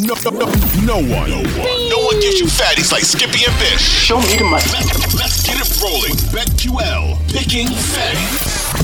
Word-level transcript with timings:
No, 0.00 0.14
no, 0.22 0.30
no, 0.30 0.46
no 0.84 0.96
one, 0.98 1.28
no 1.28 1.38
one, 1.42 1.88
no 1.88 1.98
one 1.98 2.20
gives 2.20 2.38
you 2.38 2.46
fatties 2.46 2.92
like 2.92 3.02
Skippy 3.02 3.44
and 3.44 3.58
Bish. 3.58 3.80
Show 3.80 4.20
me 4.20 4.36
the 4.36 4.44
money. 4.44 4.62
Let's, 4.70 5.14
let's 5.14 5.44
get 5.44 5.58
it 5.58 5.82
rolling. 5.82 6.14
BetQL, 6.30 7.18
picking 7.32 7.66
fatties. 7.66 8.78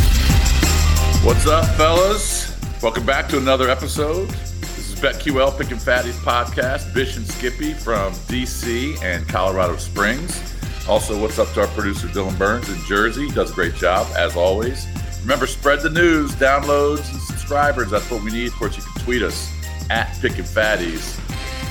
What's 1.24 1.46
up, 1.46 1.66
fellas? 1.76 2.52
Welcome 2.82 3.06
back 3.06 3.28
to 3.28 3.38
another 3.38 3.70
episode. 3.70 4.28
This 4.28 4.90
is 4.90 4.98
BetQL 4.98 5.56
Picking 5.56 5.76
Fatties 5.76 6.18
podcast. 6.24 6.92
Bish 6.92 7.16
and 7.16 7.26
Skippy 7.28 7.74
from 7.74 8.12
DC 8.26 9.00
and 9.00 9.28
Colorado 9.28 9.76
Springs. 9.76 10.42
Also, 10.88 11.20
what's 11.22 11.38
up 11.38 11.52
to 11.52 11.60
our 11.60 11.68
producer 11.68 12.08
Dylan 12.08 12.36
Burns 12.36 12.68
in 12.68 12.78
Jersey? 12.86 13.30
Does 13.30 13.52
a 13.52 13.54
great 13.54 13.76
job 13.76 14.08
as 14.16 14.34
always. 14.34 14.88
Remember, 15.20 15.46
spread 15.46 15.80
the 15.80 15.90
news, 15.90 16.32
downloads, 16.32 17.08
and 17.12 17.20
subscribers. 17.20 17.88
That's 17.90 18.10
what 18.10 18.24
we 18.24 18.32
need. 18.32 18.48
Of 18.48 18.54
course, 18.54 18.76
you 18.76 18.82
can 18.82 19.02
tweet 19.04 19.22
us 19.22 19.48
at 19.90 20.12
Picking 20.20 20.44
Fatties. 20.44 21.20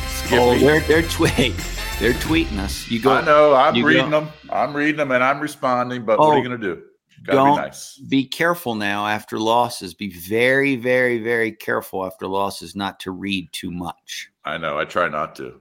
Skippy. 0.09 0.38
Oh, 0.38 0.58
they're 0.58 0.80
they're 0.81 1.02
tweet 1.03 1.33
they're 2.00 2.14
tweeting 2.14 2.58
us. 2.59 2.89
You 2.89 3.02
go. 3.02 3.11
I 3.14 3.23
know. 3.25 3.53
I'm 3.55 3.83
reading 3.83 4.09
go- 4.09 4.22
them. 4.22 4.30
I'm 4.50 4.75
reading 4.75 4.97
them, 4.97 5.11
and 5.11 5.23
I'm 5.23 5.39
responding. 5.39 6.05
But 6.05 6.20
what 6.20 6.28
are 6.30 6.33
Oh, 6.33 6.38
you 6.38 6.47
going 6.47 6.59
to 6.59 6.75
do? 6.75 6.81
Gotta 7.25 7.38
Don't 7.38 7.55
be 7.58 7.61
nice. 7.61 7.97
be 7.97 8.25
careful 8.25 8.75
now 8.75 9.08
after 9.08 9.39
losses. 9.39 9.94
Be 9.94 10.11
very, 10.11 10.75
very, 10.75 11.20
very 11.20 11.52
careful 11.53 12.05
after 12.05 12.28
losses 12.28 12.75
not 12.75 13.00
to 13.02 13.11
read 13.11 13.50
too 13.53 13.72
much. 13.72 14.30
I 14.44 14.58
know. 14.58 14.77
I 14.77 14.83
try 14.86 15.08
not 15.08 15.36
to. 15.38 15.59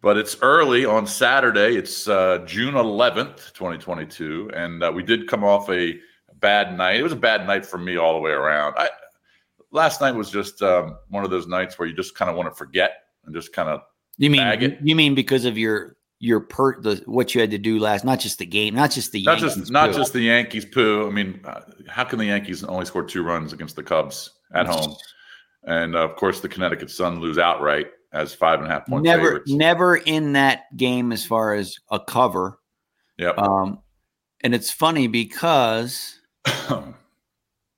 But 0.00 0.16
it's 0.16 0.36
early 0.42 0.84
on 0.84 1.06
Saturday. 1.06 1.76
It's 1.76 2.08
uh, 2.08 2.38
June 2.46 2.74
11th, 2.74 3.52
2022. 3.52 4.50
And 4.54 4.82
uh, 4.82 4.92
we 4.94 5.02
did 5.02 5.26
come 5.28 5.42
off 5.44 5.68
a 5.70 5.98
bad 6.40 6.76
night. 6.76 6.96
It 7.00 7.02
was 7.02 7.12
a 7.12 7.16
bad 7.16 7.46
night 7.48 7.64
for 7.66 7.78
me 7.78 7.96
all 7.96 8.14
the 8.14 8.20
way 8.20 8.30
around. 8.32 8.74
I, 8.76 8.88
last 9.70 10.00
night 10.00 10.12
was 10.12 10.30
just 10.30 10.62
um, 10.62 10.96
one 11.08 11.24
of 11.24 11.30
those 11.30 11.46
nights 11.46 11.78
where 11.78 11.88
you 11.88 11.94
just 11.94 12.14
kind 12.14 12.30
of 12.30 12.36
want 12.36 12.48
to 12.50 12.54
forget 12.54 12.92
and 13.24 13.34
just 13.34 13.52
kind 13.52 13.68
of, 13.68 13.80
You 14.16 14.30
mean 14.30 14.78
you 14.82 14.96
mean 14.96 15.14
because 15.14 15.44
of 15.44 15.56
your 15.58 15.96
your 16.20 16.40
per 16.40 16.80
the 16.80 16.96
what 17.06 17.34
you 17.34 17.40
had 17.40 17.50
to 17.52 17.58
do 17.58 17.78
last, 17.78 18.04
not 18.04 18.18
just 18.18 18.38
the 18.38 18.46
game, 18.46 18.74
not 18.74 18.90
just 18.90 19.12
the 19.12 19.22
not 19.22 19.40
Yankees 19.40 19.56
just 19.56 19.70
not 19.70 19.90
poo. 19.90 19.96
just 19.96 20.12
the 20.12 20.20
Yankees 20.22 20.64
poo. 20.64 21.06
I 21.06 21.10
mean, 21.10 21.40
uh, 21.44 21.60
how 21.88 22.04
can 22.04 22.18
the 22.18 22.26
Yankees 22.26 22.64
only 22.64 22.84
score 22.86 23.04
two 23.04 23.22
runs 23.22 23.52
against 23.52 23.76
the 23.76 23.82
Cubs 23.82 24.30
at 24.54 24.66
home? 24.66 24.96
And 25.64 25.94
uh, 25.94 26.00
of 26.00 26.16
course, 26.16 26.40
the 26.40 26.48
Connecticut 26.48 26.90
Sun 26.90 27.20
lose 27.20 27.38
outright 27.38 27.86
as 28.12 28.34
five 28.34 28.58
and 28.60 28.68
a 28.68 28.70
half 28.72 28.86
point 28.86 29.04
never 29.04 29.22
favorites. 29.22 29.52
never 29.52 29.96
in 29.96 30.32
that 30.32 30.74
game 30.76 31.12
as 31.12 31.24
far 31.24 31.54
as 31.54 31.76
a 31.90 32.00
cover. 32.00 32.58
Yep. 33.18 33.38
Um, 33.38 33.80
and 34.42 34.54
it's 34.54 34.70
funny 34.70 35.08
because 35.08 36.18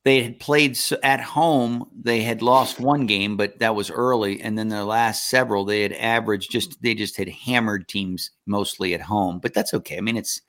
they 0.03 0.23
had 0.23 0.41
played 0.41 0.79
at 1.03 1.21
home. 1.21 1.85
They 1.95 2.23
had 2.23 2.41
lost 2.41 2.81
one 2.81 3.07
game, 3.07 3.37
but 3.37 3.59
that 3.59 3.75
was 3.75 3.91
early. 3.91 4.41
And 4.41 4.57
then 4.57 4.69
the 4.69 4.85
last 4.85 5.29
several, 5.29 5.65
they 5.65 5.83
had 5.83 5.93
averaged 5.93 6.51
just 6.51 6.71
mm-hmm. 6.71 6.81
they 6.83 6.95
just 6.95 7.17
had 7.17 7.29
hammered 7.29 7.87
teams 7.87 8.31
mostly 8.47 8.95
at 8.95 9.03
home. 9.03 9.41
But 9.41 9.53
that's 9.53 9.75
okay. 9.75 9.99
I 9.99 10.01
mean, 10.01 10.17
it's 10.17 10.41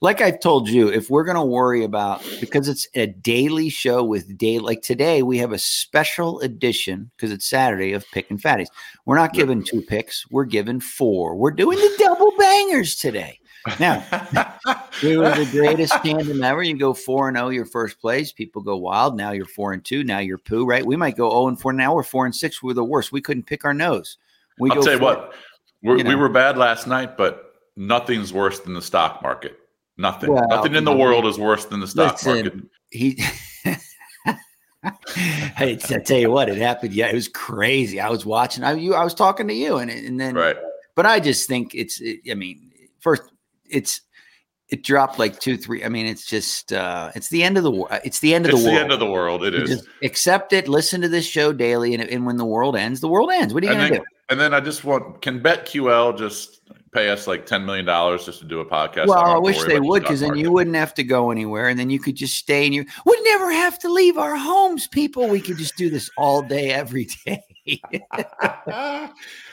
like 0.00 0.22
I've 0.22 0.40
told 0.40 0.70
you, 0.70 0.88
if 0.88 1.10
we're 1.10 1.24
going 1.24 1.36
to 1.36 1.44
worry 1.44 1.84
about 1.84 2.22
because 2.40 2.66
it's 2.66 2.88
a 2.94 3.06
daily 3.06 3.68
show 3.68 4.02
with 4.02 4.38
day 4.38 4.58
like 4.58 4.80
today, 4.80 5.22
we 5.22 5.36
have 5.38 5.52
a 5.52 5.58
special 5.58 6.40
edition 6.40 7.10
because 7.16 7.30
it's 7.30 7.46
Saturday 7.46 7.92
of 7.92 8.06
pick 8.12 8.30
and 8.30 8.40
fatties. 8.40 8.68
We're 9.04 9.16
not 9.16 9.34
giving 9.34 9.62
two 9.62 9.82
picks, 9.82 10.24
we're 10.30 10.44
giving 10.44 10.80
four. 10.80 11.36
We're 11.36 11.50
doing 11.50 11.76
the 11.76 11.94
double 11.98 12.32
bangers 12.38 12.96
today. 12.96 13.38
Now, 13.80 14.04
we 15.02 15.16
were 15.16 15.30
the 15.30 15.48
greatest 15.50 15.94
tandem 16.02 16.42
ever. 16.42 16.62
You 16.62 16.76
go 16.76 16.92
four 16.92 17.28
and 17.28 17.36
zero, 17.36 17.48
your 17.48 17.64
first 17.64 17.98
place. 17.98 18.32
People 18.32 18.62
go 18.62 18.76
wild. 18.76 19.16
Now 19.16 19.32
you're 19.32 19.46
four 19.46 19.72
and 19.72 19.84
two. 19.84 20.04
Now 20.04 20.18
you're 20.18 20.38
poo. 20.38 20.66
Right? 20.66 20.84
We 20.84 20.96
might 20.96 21.16
go 21.16 21.30
zero 21.30 21.48
and 21.48 21.60
four. 21.60 21.72
Now 21.72 21.94
we're 21.94 22.02
four 22.02 22.26
and 22.26 22.34
six. 22.34 22.62
We're 22.62 22.74
the 22.74 22.84
worst. 22.84 23.12
We 23.12 23.20
couldn't 23.20 23.44
pick 23.46 23.64
our 23.64 23.74
nose. 23.74 24.18
We 24.58 24.70
I'll 24.70 24.82
tell 24.82 24.94
you 24.94 25.00
what, 25.00 25.34
we're, 25.82 25.98
you 25.98 26.04
we 26.04 26.14
were 26.14 26.28
bad 26.28 26.56
last 26.56 26.86
night, 26.86 27.16
but 27.16 27.54
nothing's 27.76 28.32
worse 28.32 28.60
than 28.60 28.74
the 28.74 28.82
stock 28.82 29.22
market. 29.22 29.58
Nothing. 29.96 30.32
Well, 30.32 30.46
Nothing 30.48 30.74
in 30.74 30.84
the 30.84 30.96
world 30.96 31.26
is 31.26 31.38
worse 31.38 31.64
than 31.66 31.80
the 31.80 31.86
stock 31.86 32.14
Listen, 32.14 32.34
market. 32.34 32.54
He. 32.90 33.22
hey, 35.56 35.78
I 35.90 35.98
tell 36.04 36.18
you 36.18 36.30
what, 36.30 36.48
it 36.48 36.58
happened. 36.58 36.92
Yeah, 36.92 37.08
it 37.08 37.14
was 37.14 37.28
crazy. 37.28 38.00
I 38.00 38.10
was 38.10 38.26
watching. 38.26 38.64
I 38.64 38.72
you, 38.72 38.94
I 38.94 39.04
was 39.04 39.14
talking 39.14 39.48
to 39.48 39.54
you, 39.54 39.76
and 39.76 39.90
and 39.90 40.20
then 40.20 40.34
Right. 40.34 40.56
but 40.94 41.06
I 41.06 41.20
just 41.20 41.48
think 41.48 41.74
it's. 41.74 42.00
It, 42.00 42.20
I 42.30 42.34
mean, 42.34 42.70
first, 43.00 43.22
it's 43.68 44.00
it 44.70 44.82
dropped 44.82 45.18
like 45.18 45.38
two, 45.40 45.56
three. 45.56 45.84
I 45.84 45.88
mean, 45.88 46.06
it's 46.06 46.26
just 46.26 46.72
uh 46.72 47.10
it's 47.14 47.28
the 47.28 47.42
end 47.42 47.56
of 47.56 47.62
the 47.64 47.70
world. 47.70 47.88
It's 48.04 48.20
the 48.20 48.34
end 48.34 48.46
of 48.46 48.52
the 48.52 48.56
It's 48.56 48.64
the 48.64 48.70
the 48.70 48.74
world. 48.74 48.82
end 48.84 48.92
of 48.92 48.98
the 49.00 49.10
world. 49.10 49.44
It 49.44 49.54
You 49.54 49.62
is. 49.62 49.86
accept 50.02 50.52
it. 50.52 50.68
Listen 50.68 51.00
to 51.02 51.08
this 51.08 51.26
show 51.26 51.52
daily, 51.52 51.94
and, 51.94 52.02
and 52.08 52.24
when 52.26 52.36
the 52.38 52.46
world 52.46 52.76
ends, 52.76 53.00
the 53.00 53.08
world 53.08 53.30
ends. 53.32 53.52
What 53.52 53.62
are 53.64 53.66
you 53.66 53.74
going 53.74 53.92
to 53.92 53.98
do? 53.98 54.04
and 54.30 54.40
then 54.40 54.54
I 54.54 54.60
just 54.60 54.84
want 54.84 55.20
can 55.20 55.40
BetQL 55.40 56.16
just 56.16 56.60
pay 56.92 57.10
us 57.10 57.26
like 57.26 57.44
ten 57.44 57.66
million 57.66 57.84
dollars 57.84 58.24
just 58.24 58.38
to 58.38 58.46
do 58.46 58.60
a 58.60 58.64
podcast? 58.64 59.06
Well, 59.08 59.22
I 59.22 59.36
wish 59.36 59.62
they 59.64 59.80
would, 59.80 60.02
because 60.02 60.20
then 60.20 60.36
you 60.36 60.50
wouldn't 60.50 60.76
have 60.76 60.94
to 60.94 61.04
go 61.04 61.30
anywhere, 61.30 61.68
and 61.68 61.78
then 61.78 61.90
you 61.90 61.98
could 62.00 62.16
just 62.16 62.36
stay, 62.36 62.64
and 62.64 62.74
you 62.74 62.86
would 63.04 63.18
never 63.24 63.52
have 63.52 63.78
to 63.80 63.92
leave 63.92 64.16
our 64.16 64.34
homes. 64.36 64.86
People, 64.88 65.28
we 65.28 65.40
could 65.42 65.58
just 65.58 65.76
do 65.76 65.90
this 65.90 66.08
all 66.16 66.40
day, 66.40 66.70
every 66.70 67.08
day. 67.26 67.42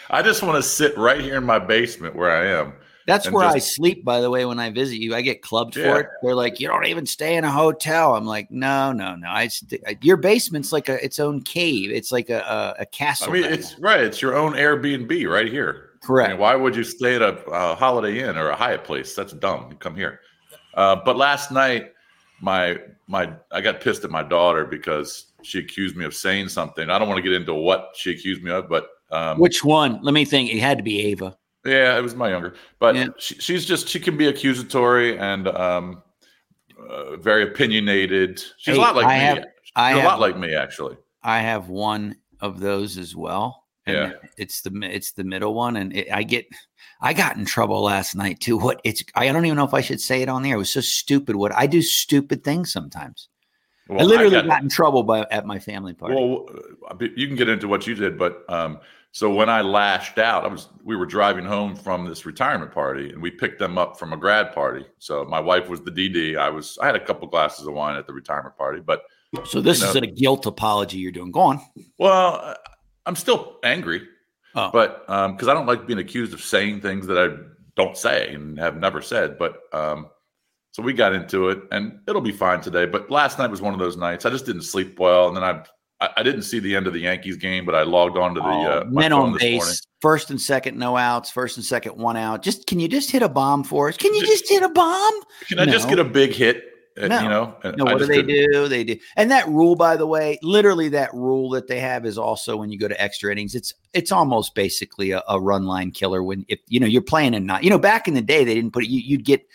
I 0.09 0.21
just 0.23 0.43
want 0.43 0.55
to 0.55 0.63
sit 0.63 0.97
right 0.97 1.19
here 1.19 1.35
in 1.35 1.45
my 1.45 1.59
basement 1.59 2.15
where 2.15 2.31
I 2.31 2.47
am. 2.59 2.73
That's 3.07 3.29
where 3.31 3.45
I 3.45 3.57
sleep, 3.59 4.05
by 4.05 4.21
the 4.21 4.29
way, 4.29 4.45
when 4.45 4.59
I 4.59 4.69
visit 4.69 4.97
you. 4.97 5.15
I 5.15 5.21
get 5.21 5.41
clubbed 5.41 5.75
Yeah. 5.75 5.93
for 5.93 5.99
it. 6.01 6.07
They're 6.21 6.35
like, 6.35 6.59
you 6.59 6.67
don't 6.67 6.85
even 6.85 7.05
stay 7.05 7.35
in 7.35 7.43
a 7.43 7.51
hotel. 7.51 8.15
I'm 8.15 8.25
like, 8.25 8.51
no, 8.51 8.91
no, 8.91 9.15
no. 9.15 9.27
I 9.29 9.47
st- 9.47 9.81
your 10.03 10.17
basement's 10.17 10.71
like 10.71 10.87
a 10.89 11.03
its 11.03 11.19
own 11.19 11.41
cave. 11.41 11.91
It's 11.91 12.11
like 12.11 12.29
a 12.29 12.39
a, 12.77 12.81
a 12.83 12.85
castle. 12.85 13.29
I 13.29 13.33
mean, 13.33 13.43
down 13.43 13.53
it's 13.53 13.69
there. 13.71 13.79
right. 13.81 14.01
It's 14.01 14.21
your 14.21 14.35
own 14.35 14.53
Airbnb 14.53 15.29
right 15.29 15.47
here. 15.49 15.89
correct. 16.03 16.29
I 16.29 16.33
mean, 16.33 16.41
why 16.41 16.55
would 16.55 16.75
you 16.75 16.83
stay 16.83 17.15
at 17.15 17.21
a, 17.21 17.43
a 17.49 17.75
Holiday 17.75 18.19
Inn 18.27 18.37
or 18.37 18.49
a 18.49 18.55
Hyatt 18.55 18.83
place? 18.83 19.15
That's 19.15 19.33
dumb. 19.33 19.67
You 19.71 19.77
come 19.77 19.95
here. 19.95 20.19
Uh, 20.73 20.95
but 21.03 21.17
last 21.17 21.51
night, 21.51 21.91
my 22.39 22.77
my 23.07 23.33
I 23.51 23.61
got 23.61 23.81
pissed 23.81 24.03
at 24.03 24.11
my 24.11 24.23
daughter 24.23 24.63
because 24.65 25.27
she 25.43 25.59
accused 25.59 25.95
me 25.97 26.05
of 26.05 26.13
saying 26.13 26.49
something. 26.49 26.89
I 26.89 26.97
don't 26.99 27.07
want 27.09 27.17
to 27.17 27.23
get 27.23 27.33
into 27.33 27.53
what 27.53 27.89
she 27.95 28.11
accused 28.11 28.43
me 28.43 28.51
of, 28.51 28.69
but 28.69 28.87
um, 29.11 29.39
Which 29.39 29.63
one? 29.65 29.99
Let 30.01 30.13
me 30.13 30.23
think. 30.23 30.49
It 30.53 30.59
had 30.59 30.77
to 30.77 30.83
be 30.83 31.01
Ava. 31.07 31.35
Yeah, 31.65 31.97
it 31.97 32.01
was 32.01 32.15
my 32.15 32.29
younger. 32.29 32.55
But 32.79 32.95
Yeah. 32.95 33.07
she, 33.17 33.35
she's 33.35 33.65
just 33.65 33.87
she 33.87 33.99
can 33.99 34.17
be 34.17 34.27
accusatory 34.27 35.17
and 35.17 35.47
um, 35.47 36.01
uh, 36.89 37.17
very 37.17 37.43
opinionated. 37.43 38.39
She's 38.57 38.75
Hey, 38.75 38.81
a 38.81 38.81
lot 38.81 38.95
like 38.95 39.05
I 39.05 39.17
me. 39.19 39.23
have- 39.25 39.45
I 39.75 39.91
a 39.91 39.95
have- 39.95 40.03
lot 40.05 40.19
like 40.19 40.37
me, 40.37 40.53
actually. 40.53 40.97
I 41.23 41.39
have 41.39 41.69
one 41.69 42.15
of 42.41 42.59
those 42.59 42.97
as 42.97 43.15
well. 43.15 43.63
And 43.85 43.95
Yeah. 43.95 44.29
it's 44.37 44.61
the 44.61 44.71
it's 44.83 45.11
the 45.13 45.23
middle 45.23 45.53
one, 45.55 45.75
and 45.77 45.95
it, 45.95 46.07
I 46.11 46.21
get 46.23 46.45
I 47.01 47.13
got 47.13 47.35
in 47.37 47.45
trouble 47.45 47.81
last 47.81 48.15
night 48.15 48.39
too. 48.39 48.57
What 48.57 48.79
it's 48.83 49.03
I 49.15 49.31
don't 49.31 49.43
even 49.45 49.57
know 49.57 49.63
if 49.65 49.73
I 49.73 49.81
should 49.81 49.99
say 50.01 50.21
it 50.21 50.29
on 50.29 50.43
there. 50.43 50.53
It 50.55 50.59
was 50.59 50.71
so 50.71 50.81
stupid. 50.81 51.35
What 51.35 51.51
I 51.55 51.65
do 51.67 51.81
stupid 51.81 52.43
things 52.43 52.71
sometimes. 52.71 53.27
Well, 53.87 54.01
I 54.01 54.03
literally 54.03 54.31
got- 54.31 54.45
got, 54.47 54.61
in 54.63 54.69
trouble 54.69 55.01
by 55.03 55.25
at 55.31 55.45
my 55.47 55.57
family 55.57 55.93
party. 55.93 56.13
Well, 56.15 56.45
uh, 56.89 56.95
you 57.15 57.25
can 57.27 57.35
get 57.35 57.49
into 57.49 57.67
what 57.67 57.87
you 57.87 57.95
did, 57.95 58.17
but 58.19 58.43
um, 58.49 58.77
So 59.13 59.33
when 59.33 59.49
I 59.49 59.61
lashed 59.61 60.17
out, 60.19 60.45
I 60.45 60.47
was 60.47 60.69
we 60.83 60.95
were 60.95 61.05
driving 61.05 61.43
home 61.45 61.75
from 61.75 62.05
this 62.05 62.25
retirement 62.25 62.71
party, 62.71 63.09
and 63.09 63.21
we 63.21 63.29
picked 63.29 63.59
them 63.59 63.77
up 63.77 63.99
from 63.99 64.13
a 64.13 64.17
grad 64.17 64.53
party. 64.53 64.85
So 64.99 65.25
my 65.25 65.39
wife 65.39 65.67
was 65.67 65.81
the 65.81 65.91
DD. 65.91 66.37
I 66.37 66.49
was 66.49 66.77
I 66.81 66.85
had 66.85 66.95
a 66.95 67.05
couple 67.05 67.27
glasses 67.27 67.67
of 67.67 67.73
wine 67.73 67.97
at 67.97 68.07
the 68.07 68.13
retirement 68.13 68.57
party, 68.57 68.79
but 68.79 69.01
So 69.45 69.59
this 69.61 69.81
You 69.81 69.87
is 69.89 69.95
know. 69.95 70.01
a 70.03 70.07
guilt 70.07 70.45
apology 70.45 70.97
you're 70.97 71.11
doing. 71.11 71.31
Go 71.31 71.41
on. 71.41 71.61
well, 71.97 72.55
I'm 73.05 73.15
still 73.17 73.57
angry, 73.63 74.01
Oh. 74.55 74.69
but 74.71 75.05
because 75.07 75.47
I 75.49 75.53
don't 75.53 75.65
like 75.67 75.87
being 75.87 75.99
accused 75.99 76.33
of 76.33 76.41
saying 76.41 76.79
things 76.81 77.05
that 77.07 77.17
I 77.17 77.35
don't 77.75 77.97
say 77.97 78.33
and 78.33 78.57
have 78.59 78.77
never 78.77 79.01
said. 79.01 79.37
But 79.37 79.59
um, 79.73 80.07
so 80.71 80.81
we 80.83 80.93
got 80.93 81.11
into 81.13 81.49
it, 81.49 81.59
and 81.71 81.99
it'll 82.07 82.21
be 82.21 82.31
fine 82.31 82.61
today. 82.61 82.85
But 82.85 83.11
last 83.11 83.39
night 83.39 83.49
was 83.51 83.61
one 83.61 83.73
of 83.73 83.79
those 83.79 83.97
nights. 83.97 84.25
I 84.25 84.29
just 84.29 84.45
didn't 84.45 84.61
sleep 84.63 84.99
well, 84.99 85.27
and 85.27 85.35
then 85.35 85.43
I 85.43 85.63
I, 86.01 86.09
I 86.17 86.23
didn't 86.23 86.41
see 86.41 86.59
the 86.59 86.75
end 86.75 86.87
of 86.87 86.93
the 86.93 86.99
Yankees 87.01 87.37
game, 87.37 87.65
but 87.65 87.75
I 87.75 87.83
logged 87.83 88.17
on 88.17 88.33
to 88.35 88.41
the 88.41 88.47
Oh, 88.47 88.63
uh, 88.81 88.83
men 88.89 89.13
on 89.13 89.37
base, 89.37 89.59
morning. 89.61 89.75
first 90.01 90.29
and 90.31 90.41
second, 90.41 90.77
no 90.77 90.97
outs. 90.97 91.29
First 91.31 91.57
and 91.57 91.65
second, 91.65 91.95
one 91.97 92.17
out. 92.17 92.41
Just 92.43 92.67
can 92.67 92.79
you 92.79 92.87
just 92.87 93.11
hit 93.11 93.21
a 93.21 93.29
bomb 93.29 93.63
for 93.63 93.87
us? 93.87 93.97
Can 93.97 94.13
you 94.13 94.25
just 94.25 94.49
hit 94.49 94.63
a 94.63 94.69
bomb? 94.69 95.13
Can 95.47 95.59
I 95.59 95.65
just 95.65 95.87
get 95.87 95.99
a 95.99 96.03
big 96.03 96.33
hit? 96.33 96.65
uh, 97.01 97.07
No. 97.07 97.21
You 97.21 97.29
know, 97.29 97.55
And 97.63 97.77
No, 97.77 97.85
what 97.85 97.99
do 97.99 98.05
they 98.05 98.23
couldn't. 98.23 98.51
do? 98.51 98.67
They 98.67 98.83
do, 98.83 98.97
and 99.15 99.31
that 99.31 99.47
rule, 99.47 99.75
by 99.75 99.95
the 99.95 100.05
way, 100.07 100.37
literally 100.41 100.89
that 100.89 101.13
rule 101.13 101.49
that 101.51 101.67
they 101.67 101.79
have 101.79 102.05
is 102.05 102.17
also 102.17 102.57
when 102.57 102.69
you 102.71 102.77
go 102.77 102.87
to 102.89 103.01
extra 103.01 103.31
innings. 103.31 103.55
It's 103.55 103.73
it's 103.93 104.11
almost 104.11 104.55
basically 104.55 105.11
a, 105.11 105.23
a 105.29 105.39
run 105.39 105.65
line 105.65 105.91
killer. 105.91 106.21
When 106.23 106.45
if 106.49 106.59
you 106.67 106.79
know 106.79 106.87
you're 106.87 107.01
playing 107.01 107.33
and 107.35 107.45
not, 107.47 107.63
you 107.63 107.69
know, 107.69 107.79
back 107.79 108.07
in 108.07 108.13
the 108.13 108.21
day 108.21 108.43
they 108.43 108.55
didn't 108.55 108.71
put 108.71 108.83
it. 108.83 108.89
You, 108.89 108.99
you'd 108.99 109.23
get 109.23 109.45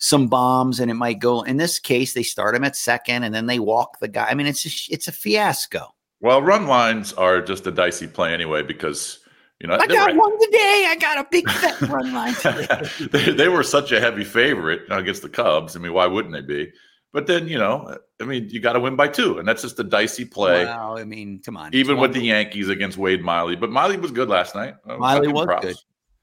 some 0.00 0.26
bombs 0.26 0.80
and 0.80 0.90
it 0.90 0.94
might 0.94 1.18
go. 1.20 1.42
In 1.42 1.56
this 1.58 1.78
case, 1.78 2.14
they 2.14 2.22
start 2.22 2.54
him 2.54 2.64
at 2.64 2.74
second 2.74 3.22
and 3.22 3.34
then 3.34 3.46
they 3.46 3.58
walk 3.58 4.00
the 4.00 4.08
guy. 4.08 4.26
I 4.28 4.34
mean, 4.34 4.46
it's 4.46 4.64
a, 4.66 4.92
it's 4.92 5.06
a 5.06 5.12
fiasco. 5.12 5.94
Well, 6.20 6.42
run 6.42 6.66
lines 6.66 7.12
are 7.12 7.40
just 7.40 7.66
a 7.66 7.70
dicey 7.70 8.06
play 8.06 8.34
anyway 8.34 8.62
because 8.62 9.20
you 9.60 9.68
know 9.68 9.74
I 9.74 9.86
got 9.86 10.12
were- 10.12 10.18
one 10.18 10.40
today. 10.40 10.86
I 10.88 10.96
got 10.98 11.18
a 11.18 11.28
big 11.30 11.48
fat 11.48 11.80
run 11.88 12.12
line 12.12 12.34
today. 12.34 12.88
they, 13.12 13.32
they 13.32 13.48
were 13.48 13.62
such 13.62 13.92
a 13.92 14.00
heavy 14.00 14.24
favorite 14.24 14.82
against 14.90 15.22
the 15.22 15.28
Cubs. 15.28 15.76
I 15.76 15.78
mean, 15.78 15.92
why 15.92 16.06
wouldn't 16.06 16.34
they 16.34 16.40
be? 16.42 16.72
But 17.12 17.26
then, 17.26 17.48
you 17.48 17.58
know, 17.58 17.96
I 18.20 18.24
mean, 18.24 18.48
you 18.50 18.60
got 18.60 18.74
to 18.74 18.80
win 18.80 18.94
by 18.96 19.08
two, 19.08 19.38
and 19.38 19.46
that's 19.48 19.62
just 19.62 19.80
a 19.80 19.84
dicey 19.84 20.24
play, 20.24 20.64
Well, 20.64 20.96
I 20.96 21.02
mean, 21.02 21.42
come 21.44 21.56
on. 21.56 21.74
even 21.74 21.98
with 21.98 22.14
the 22.14 22.20
Yankees 22.22 22.68
against 22.68 22.96
Wade 22.98 23.20
Miley. 23.20 23.56
But 23.56 23.70
Miley 23.70 23.96
was 23.96 24.12
good 24.12 24.28
last 24.28 24.54
night. 24.54 24.74
Miley 24.86 25.26
was 25.26 25.46
props. 25.46 25.66
good. 25.66 25.76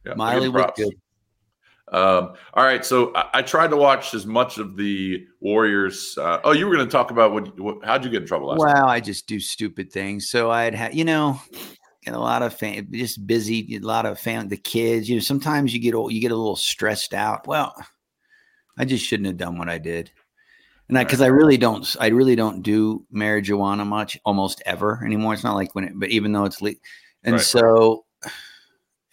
Yeah, 0.05 0.13
Miley 0.13 0.47
was 0.47 0.71
good. 0.77 0.93
Um, 1.89 2.33
all 2.53 2.65
right, 2.65 2.85
so 2.85 3.13
I, 3.15 3.29
I 3.35 3.41
tried 3.41 3.69
to 3.69 3.77
watch 3.77 4.13
as 4.13 4.25
much 4.25 4.57
of 4.57 4.75
the 4.75 5.25
Warriors. 5.39 6.17
Uh, 6.17 6.39
oh, 6.43 6.51
you 6.51 6.67
were 6.67 6.75
going 6.75 6.85
to 6.85 6.91
talk 6.91 7.11
about 7.11 7.31
what, 7.31 7.57
what? 7.59 7.85
How'd 7.85 8.03
you 8.03 8.11
get 8.11 8.23
in 8.23 8.27
trouble 8.27 8.47
last? 8.47 8.59
Well, 8.59 8.89
I 8.89 8.99
just 8.99 9.25
do 9.25 9.39
stupid 9.39 9.91
things. 9.91 10.29
So 10.29 10.51
I'd 10.51 10.75
have, 10.75 10.93
you 10.93 11.05
know, 11.05 11.39
get 12.03 12.13
a 12.13 12.19
lot 12.19 12.41
of 12.41 12.53
fam- 12.53 12.89
just 12.91 13.25
busy, 13.25 13.75
a 13.75 13.79
lot 13.79 14.05
of 14.05 14.19
family, 14.19 14.49
the 14.49 14.57
kids. 14.57 15.09
You 15.09 15.15
know, 15.15 15.21
sometimes 15.21 15.73
you 15.73 15.79
get 15.79 15.95
old, 15.95 16.11
you 16.11 16.19
get 16.19 16.31
a 16.31 16.35
little 16.35 16.57
stressed 16.57 17.13
out. 17.13 17.47
Well, 17.47 17.73
I 18.77 18.83
just 18.83 19.05
shouldn't 19.05 19.27
have 19.27 19.37
done 19.37 19.57
what 19.57 19.69
I 19.69 19.77
did, 19.77 20.11
and 20.89 20.97
I 20.97 21.05
because 21.05 21.21
I 21.21 21.27
really 21.27 21.57
don't, 21.57 21.95
I 22.01 22.07
really 22.07 22.35
don't 22.35 22.63
do 22.63 23.05
marijuana 23.13 23.87
much, 23.87 24.17
almost 24.25 24.61
ever 24.65 25.01
anymore. 25.05 25.33
It's 25.33 25.43
not 25.45 25.55
like 25.55 25.73
when, 25.73 25.85
it, 25.85 25.93
but 25.95 26.09
even 26.09 26.33
though 26.33 26.43
it's 26.43 26.61
legal, 26.61 26.81
and 27.23 27.35
Right. 27.35 27.41
so 27.41 28.03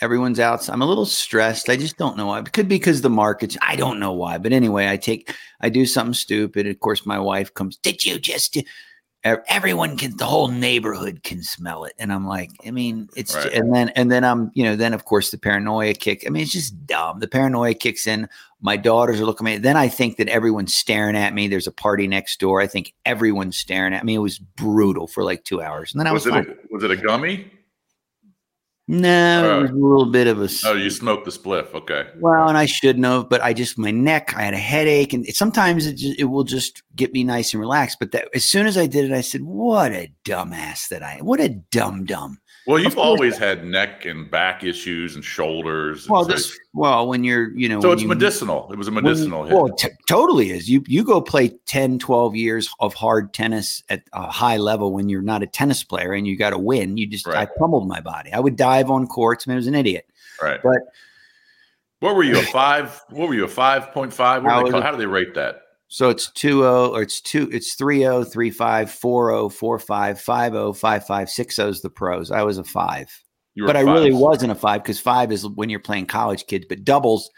everyone's 0.04 0.38
out. 0.38 0.68
I'm 0.68 0.82
a 0.82 0.86
little 0.86 1.06
stressed. 1.06 1.68
I 1.68 1.76
just 1.76 1.96
don't 1.96 2.16
know 2.16 2.26
why. 2.26 2.38
It 2.38 2.52
could 2.52 2.68
be 2.68 2.76
because 2.76 3.00
the 3.00 3.10
markets. 3.10 3.56
I 3.62 3.74
don't 3.74 3.98
know 3.98 4.12
why. 4.12 4.38
But 4.38 4.52
anyway, 4.52 4.88
I 4.88 4.96
take, 4.96 5.34
I 5.60 5.70
do 5.70 5.86
something 5.86 6.14
stupid. 6.14 6.68
Of 6.68 6.78
course, 6.78 7.04
my 7.04 7.18
wife 7.18 7.52
comes. 7.54 7.76
Did 7.78 8.04
you 8.04 8.18
just? 8.20 8.58
Everyone 9.24 9.96
can. 9.96 10.14
The 10.18 10.26
whole 10.26 10.48
neighborhood 10.48 11.22
can 11.22 11.42
smell 11.42 11.84
it, 11.84 11.94
and 11.98 12.12
I'm 12.12 12.26
like, 12.26 12.50
I 12.66 12.70
mean, 12.70 13.08
it's. 13.16 13.34
Right. 13.34 13.54
And 13.54 13.74
then, 13.74 13.88
and 13.96 14.12
then 14.12 14.22
I'm, 14.22 14.50
you 14.54 14.64
know, 14.64 14.76
then 14.76 14.92
of 14.92 15.06
course 15.06 15.30
the 15.30 15.38
paranoia 15.38 15.94
kick. 15.94 16.24
I 16.26 16.30
mean, 16.30 16.42
it's 16.42 16.52
just 16.52 16.86
dumb. 16.86 17.20
The 17.20 17.28
paranoia 17.28 17.72
kicks 17.72 18.06
in. 18.06 18.28
My 18.60 18.76
daughters 18.76 19.20
are 19.20 19.24
looking 19.24 19.46
at 19.46 19.50
me. 19.50 19.58
Then 19.58 19.78
I 19.78 19.88
think 19.88 20.18
that 20.18 20.28
everyone's 20.28 20.74
staring 20.74 21.16
at 21.16 21.32
me. 21.32 21.48
There's 21.48 21.66
a 21.66 21.72
party 21.72 22.06
next 22.06 22.38
door. 22.38 22.60
I 22.60 22.66
think 22.66 22.92
everyone's 23.06 23.56
staring 23.56 23.94
at 23.94 24.04
me. 24.04 24.14
It 24.14 24.18
was 24.18 24.38
brutal 24.38 25.06
for 25.06 25.24
like 25.24 25.44
two 25.44 25.62
hours, 25.62 25.94
and 25.94 26.00
then 26.00 26.06
I 26.06 26.12
was, 26.12 26.26
Was 26.26 26.36
it 26.36 26.48
a, 26.48 26.56
was 26.70 26.84
it 26.84 26.90
a 26.90 26.96
gummy? 26.96 27.50
No, 28.86 29.58
it 29.58 29.62
was 29.62 29.70
a 29.70 29.74
little 29.74 30.06
bit 30.06 30.26
of 30.26 30.42
a. 30.42 30.48
Oh, 30.66 30.74
you 30.74 30.90
smoked 30.90 31.24
the 31.24 31.30
spliff. 31.30 31.72
Okay. 31.74 32.06
Well, 32.18 32.48
and 32.48 32.58
I 32.58 32.66
shouldn't 32.66 32.98
know, 32.98 33.24
but 33.24 33.42
I 33.42 33.54
just 33.54 33.78
my 33.78 33.90
neck. 33.90 34.34
I 34.36 34.42
had 34.42 34.52
a 34.52 34.58
headache, 34.58 35.12
and 35.12 35.26
it, 35.26 35.36
sometimes 35.36 35.86
it 35.86 35.94
just, 35.94 36.18
it 36.18 36.24
will 36.24 36.44
just 36.44 36.82
get 36.94 37.12
me 37.12 37.24
nice 37.24 37.54
and 37.54 37.60
relaxed. 37.60 37.98
But 37.98 38.12
that 38.12 38.28
as 38.34 38.44
soon 38.44 38.66
as 38.66 38.76
I 38.76 38.86
did 38.86 39.06
it, 39.06 39.12
I 39.12 39.22
said, 39.22 39.42
"What 39.42 39.92
a 39.92 40.12
dumbass 40.24 40.88
that 40.88 41.02
I! 41.02 41.18
What 41.22 41.40
a 41.40 41.48
dumb 41.48 42.04
dumb." 42.04 42.38
Well, 42.66 42.78
you've 42.78 42.96
always 42.96 43.36
had 43.36 43.66
neck 43.66 44.06
and 44.06 44.30
back 44.30 44.64
issues 44.64 45.14
and 45.16 45.24
shoulders. 45.24 46.04
and 46.06 46.12
Well, 46.12 46.24
so- 46.24 46.32
this 46.32 46.58
well 46.72 47.06
when 47.06 47.22
you're 47.22 47.50
you 47.56 47.68
know 47.68 47.80
so 47.80 47.92
it's 47.92 48.00
you- 48.02 48.08
medicinal. 48.08 48.70
It 48.72 48.78
was 48.78 48.88
a 48.88 48.90
when 48.90 49.04
medicinal 49.04 49.44
hit. 49.44 49.54
Well, 49.54 49.68
t- 49.68 49.88
totally 50.08 50.50
is. 50.50 50.68
You 50.70 50.82
you 50.86 51.04
go 51.04 51.20
play 51.20 51.48
10, 51.66 51.98
12 51.98 52.34
years 52.34 52.70
of 52.80 52.94
hard 52.94 53.34
tennis 53.34 53.82
at 53.90 54.02
a 54.14 54.30
high 54.30 54.56
level 54.56 54.92
when 54.94 55.08
you're 55.10 55.20
not 55.22 55.42
a 55.42 55.46
tennis 55.46 55.84
player 55.84 56.12
and 56.14 56.26
you 56.26 56.36
got 56.38 56.50
to 56.50 56.58
win. 56.58 56.96
You 56.96 57.06
just 57.06 57.28
I 57.28 57.32
Right. 57.32 57.48
pummeled 57.58 57.86
my 57.86 58.00
body. 58.00 58.32
I 58.32 58.40
would 58.40 58.56
dive 58.56 58.90
on 58.90 59.06
courts. 59.06 59.46
I, 59.46 59.50
mean, 59.50 59.56
I 59.56 59.58
was 59.58 59.66
an 59.66 59.74
idiot. 59.74 60.06
right. 60.42 60.60
But 60.62 60.78
What 62.00 62.16
were 62.16 62.22
you 62.24 62.38
a 62.38 62.42
five? 62.60 62.98
What 63.10 63.28
were 63.28 63.34
you 63.34 63.44
a 63.44 63.48
five 63.48 63.92
point 63.92 64.12
five? 64.12 64.42
I 64.42 64.46
What 64.46 64.52
do 64.52 64.56
they 64.58 64.62
was 64.64 64.70
call? 64.72 64.80
a- 64.80 64.84
How 64.84 64.90
do 64.90 64.96
they 64.96 65.06
rate 65.06 65.34
that? 65.34 65.60
So 65.94 66.10
it's 66.10 66.26
2-0 66.32 66.90
or 66.90 67.02
it's 67.02 67.20
2 67.20 67.50
it's 67.52 67.76
3-0, 67.76 68.26
3-5, 68.34 68.56
4-0, 68.56 69.86
4-5, 69.86 69.86
5-0, 69.86 70.50
5-5, 70.76 71.06
6-0 71.06 71.68
is 71.68 71.82
the 71.82 71.88
pros. 71.88 72.32
I 72.32 72.42
was 72.42 72.58
a 72.58 72.64
5. 72.64 73.22
You 73.54 73.62
were 73.62 73.66
But 73.68 73.76
a 73.76 73.78
I 73.78 73.82
really 73.82 74.12
wasn't 74.12 74.50
a 74.50 74.56
5 74.56 74.82
cuz 74.82 74.98
5 74.98 75.30
is 75.30 75.46
when 75.50 75.70
you're 75.70 75.78
playing 75.78 76.06
college 76.06 76.46
kids, 76.48 76.66
but 76.68 76.82
doubles 76.82 77.30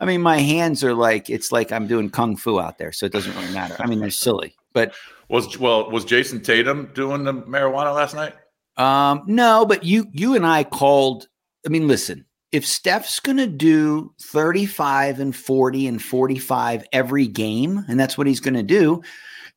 I 0.00 0.04
mean 0.04 0.20
my 0.20 0.38
hands 0.38 0.82
are 0.82 0.94
like 0.94 1.30
it's 1.30 1.52
like 1.52 1.70
I'm 1.70 1.86
doing 1.86 2.10
kung 2.10 2.36
fu 2.36 2.58
out 2.58 2.76
there, 2.76 2.90
so 2.90 3.06
it 3.06 3.12
doesn't 3.12 3.36
really 3.36 3.54
matter. 3.54 3.76
I 3.78 3.86
mean 3.86 4.00
they're 4.00 4.10
silly. 4.10 4.56
But 4.72 4.94
Was 5.28 5.56
well 5.60 5.88
was 5.88 6.04
Jayson 6.04 6.42
Tatum 6.42 6.90
doing 6.94 7.22
the 7.22 7.34
marijuana 7.34 7.94
last 7.94 8.16
night? 8.16 8.34
um 8.78 9.22
no, 9.28 9.64
but 9.64 9.84
you 9.84 10.08
you 10.10 10.34
and 10.34 10.44
I 10.44 10.64
called 10.64 11.28
I 11.64 11.68
mean 11.68 11.86
listen, 11.86 12.26
if 12.52 12.66
Steph's 12.66 13.18
going 13.18 13.38
to 13.38 13.46
do 13.46 14.12
35 14.20 15.20
and 15.20 15.34
40 15.34 15.86
and 15.86 16.02
45 16.02 16.84
every 16.92 17.26
game 17.26 17.84
and 17.88 17.98
that's 17.98 18.18
what 18.18 18.26
he's 18.26 18.40
going 18.40 18.54
to 18.54 18.62
do, 18.62 19.02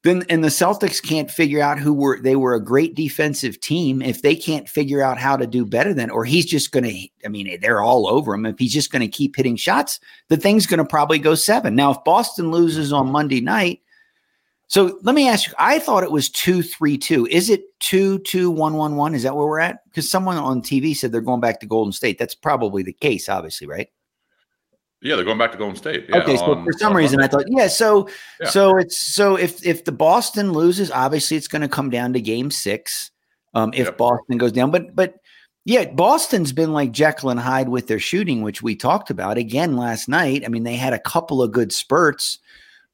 then 0.03 0.23
and 0.29 0.43
the 0.43 0.49
Celtics 0.49 1.03
can't 1.03 1.29
figure 1.29 1.61
out 1.61 1.79
who 1.79 1.93
were 1.93 2.21
they 2.21 2.35
were 2.35 2.53
a 2.53 2.63
great 2.63 2.95
defensive 2.95 3.59
team 3.59 4.01
if 4.01 4.21
they 4.21 4.35
can't 4.35 4.69
figure 4.69 5.01
out 5.01 5.17
how 5.17 5.35
to 5.35 5.47
do 5.47 5.65
better 5.65 5.93
than 5.93 6.09
or 6.09 6.23
he's 6.23 6.45
just 6.45 6.71
going 6.71 6.83
to 6.83 7.07
I 7.25 7.27
mean 7.27 7.59
they're 7.59 7.81
all 7.81 8.07
over 8.07 8.33
him 8.33 8.45
if 8.45 8.57
he's 8.59 8.73
just 8.73 8.91
going 8.91 9.01
to 9.01 9.07
keep 9.07 9.35
hitting 9.35 9.55
shots 9.55 9.99
the 10.29 10.37
thing's 10.37 10.67
going 10.67 10.77
to 10.77 10.85
probably 10.85 11.19
go 11.19 11.35
7. 11.35 11.75
Now 11.75 11.91
if 11.91 12.03
Boston 12.05 12.51
loses 12.51 12.93
on 12.93 13.11
Monday 13.11 13.41
night 13.41 13.81
so 14.67 14.99
let 15.03 15.15
me 15.15 15.27
ask 15.27 15.47
you 15.47 15.53
I 15.57 15.79
thought 15.79 16.03
it 16.03 16.11
was 16.11 16.29
2-3-2 16.29 17.27
is 17.29 17.49
it 17.49 17.61
2-2-1-1-1 17.81 19.15
is 19.15 19.23
that 19.23 19.35
where 19.35 19.45
we're 19.45 19.59
at 19.59 19.79
cuz 19.93 20.09
someone 20.09 20.37
on 20.37 20.61
TV 20.61 20.95
said 20.95 21.11
they're 21.11 21.21
going 21.21 21.41
back 21.41 21.59
to 21.59 21.65
Golden 21.65 21.91
State 21.93 22.17
that's 22.17 22.35
probably 22.35 22.83
the 22.83 22.93
case 22.93 23.29
obviously 23.29 23.67
right 23.67 23.89
Yeah, 25.01 25.15
they're 25.15 25.25
going 25.25 25.37
back 25.37 25.51
to 25.51 25.57
Golden 25.57 25.75
State. 25.75 26.05
Yeah, 26.09 26.17
okay, 26.17 26.35
so 26.37 26.53
on- 26.55 26.65
for 26.65 26.73
some 26.73 26.91
on 26.93 26.97
reason 26.97 27.21
I 27.21 27.27
thought, 27.27 27.43
yeah, 27.47 27.67
so 27.67 28.07
Yeah. 28.41 28.49
so 28.49 28.77
it's 28.77 28.97
so 28.97 29.35
if 29.35 29.63
if 29.65 29.83
the 29.85 29.91
Boston 29.91 30.51
loses, 30.51 30.89
obviously 30.89 31.37
it's 31.37 31.47
going 31.47 31.61
to 31.61 31.67
come 31.67 31.89
down 31.91 32.13
to 32.13 32.21
game 32.21 32.49
six. 32.49 33.11
Um, 33.53 33.71
if 33.73 33.85
Yep. 33.85 33.97
Boston 33.97 34.37
goes 34.39 34.51
down, 34.51 34.71
but 34.71 34.95
but 34.95 35.15
yeah, 35.63 35.85
Boston's 35.91 36.51
been 36.53 36.73
like 36.73 36.91
Jekyll 36.91 37.29
and 37.29 37.39
Hyde 37.39 37.69
with 37.69 37.85
their 37.87 37.99
shooting, 37.99 38.41
which 38.41 38.63
we 38.63 38.75
talked 38.75 39.09
about 39.11 39.37
again 39.37 39.75
last 39.77 40.07
night. 40.09 40.43
I 40.43 40.47
mean, 40.47 40.63
they 40.63 40.75
had 40.75 40.93
a 40.93 40.99
couple 40.99 41.41
of 41.43 41.51
good 41.51 41.71
spurts, 41.71 42.39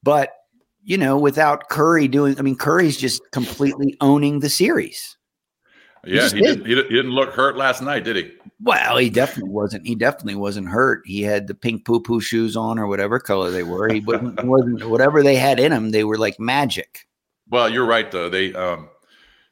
but 0.03 0.33
you 0.83 0.97
know, 0.97 1.17
without 1.17 1.69
Curry 1.69 2.07
doing, 2.07 2.37
I 2.39 2.41
mean, 2.41 2.55
Curry's 2.55 2.97
just 2.97 3.21
completely 3.31 3.95
owning 4.01 4.39
the 4.39 4.49
series. 4.49 5.17
Yeah, 6.03 6.21
just 6.21 6.35
he, 6.35 6.41
did. 6.41 6.65
He, 6.65 6.75
did- 6.75 6.87
he 6.87 6.95
didn't 6.95 7.11
look 7.11 7.29
hurt 7.33 7.57
last 7.57 7.81
night, 7.81 8.03
did 8.03 8.15
he? 8.15 8.31
Well, 8.63 8.97
he 8.97 9.09
definitely 9.09 9.51
wasn't. 9.51 9.85
He 9.85 9.95
definitely 9.95 10.35
wasn't 10.35 10.67
hurt. 10.67 11.03
He 11.05 11.21
had 11.21 11.47
the 11.47 11.53
pink 11.53 11.85
poo 11.85 11.99
poo 11.99 12.19
shoes 12.19 12.55
on, 12.55 12.79
or 12.79 12.87
whatever 12.87 13.19
color 13.19 13.51
they 13.51 13.63
were. 13.63 13.87
He 13.87 13.99
wasn't, 13.99 14.43
wasn't, 14.43 14.89
whatever 14.89 15.21
they 15.23 15.35
had 15.35 15.59
in 15.59 15.71
him. 15.71 15.91
They 15.91 16.03
were 16.03 16.17
like 16.17 16.39
magic. 16.39 17.07
Well, 17.49 17.69
you're 17.69 17.85
right 17.85 18.09
though. 18.11 18.29
They 18.29 18.53
um, 18.53 18.89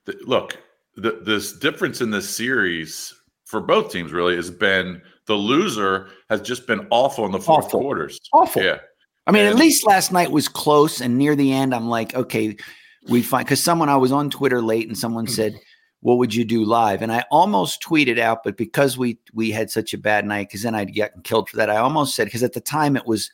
th- 0.05 0.19
look 0.25 0.57
the, 0.95 1.21
this 1.23 1.53
difference 1.53 2.01
in 2.01 2.11
this 2.11 2.27
series 2.29 3.13
for 3.45 3.61
both 3.61 3.91
teams 3.91 4.11
really 4.11 4.35
has 4.35 4.49
been 4.51 5.01
the 5.25 5.33
loser 5.35 6.09
has 6.29 6.41
just 6.41 6.65
been 6.67 6.87
awful 6.89 7.25
in 7.25 7.31
the 7.31 7.39
fourth 7.39 7.65
Awful. 7.65 7.81
quarters. 7.81 8.19
Awful. 8.33 8.63
Yeah, 8.63 8.77
I 9.29 9.31
mean, 9.31 9.45
at 9.45 9.55
least 9.55 9.85
last 9.85 10.11
night 10.11 10.31
was 10.31 10.47
close, 10.47 11.01
and 11.01 11.17
near 11.17 11.35
the 11.35 11.53
end, 11.53 11.73
I'm 11.75 11.87
like, 11.87 12.15
okay, 12.15 12.57
we 13.07 13.21
find 13.21 13.45
because 13.45 13.61
someone 13.63 13.87
I 13.87 13.95
was 13.95 14.11
on 14.11 14.29
Twitter 14.29 14.61
late, 14.61 14.87
and 14.87 14.97
someone 14.97 15.27
said, 15.27 15.53
"What 16.01 16.17
would 16.17 16.33
you 16.33 16.43
do 16.43 16.65
live?" 16.65 17.01
And 17.01 17.11
I 17.11 17.23
almost 17.29 17.81
tweeted 17.83 18.17
out, 18.19 18.43
but 18.43 18.57
because 18.57 18.97
we 18.97 19.19
we 19.33 19.51
had 19.51 19.69
such 19.69 19.93
a 19.93 19.97
bad 19.97 20.25
night, 20.25 20.49
because 20.49 20.63
then 20.63 20.73
I'd 20.75 20.95
gotten 20.95 21.21
killed 21.21 21.49
for 21.49 21.57
that. 21.57 21.69
I 21.69 21.77
almost 21.77 22.15
said 22.15 22.25
because 22.25 22.43
at 22.43 22.53
the 22.53 22.61
time 22.61 22.95
it 22.97 23.05
was. 23.05 23.31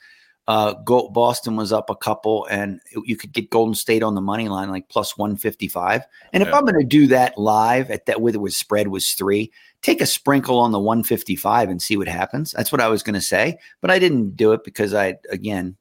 Uh, 0.48 0.76
Boston 0.86 1.56
was 1.56 1.74
up 1.74 1.90
a 1.90 1.96
couple, 1.96 2.46
and 2.52 2.80
you 3.04 3.18
could 3.18 3.32
get 3.32 3.50
Golden 3.50 3.74
State 3.74 4.04
on 4.04 4.14
the 4.14 4.22
money 4.22 4.48
line 4.48 4.70
like 4.70 4.88
plus 4.90 5.18
one 5.18 5.38
fifty 5.38 5.68
five. 5.68 6.04
And 6.34 6.44
if 6.44 6.50
Yeah. 6.50 6.58
I'm 6.58 6.66
going 6.66 6.80
to 6.80 6.86
do 6.86 7.08
that 7.08 7.36
live 7.36 7.90
at 7.90 8.06
that, 8.06 8.22
whether 8.22 8.36
it 8.36 8.42
was 8.42 8.56
spread 8.56 8.90
was 8.90 9.14
three, 9.14 9.52
take 9.82 10.02
a 10.02 10.06
sprinkle 10.06 10.60
on 10.60 10.72
the 10.72 10.80
155 10.80 11.70
and 11.70 11.82
see 11.82 11.98
what 11.98 12.08
happens. 12.08 12.52
That's 12.52 12.72
what 12.72 12.80
I 12.80 12.90
was 12.90 13.02
going 13.02 13.16
to 13.16 13.22
say, 13.22 13.58
but 13.82 13.90
I 13.90 13.98
didn't 13.98 14.36
do 14.36 14.52
it 14.52 14.64
because 14.64 14.94
I 14.94 15.18
again. 15.32 15.78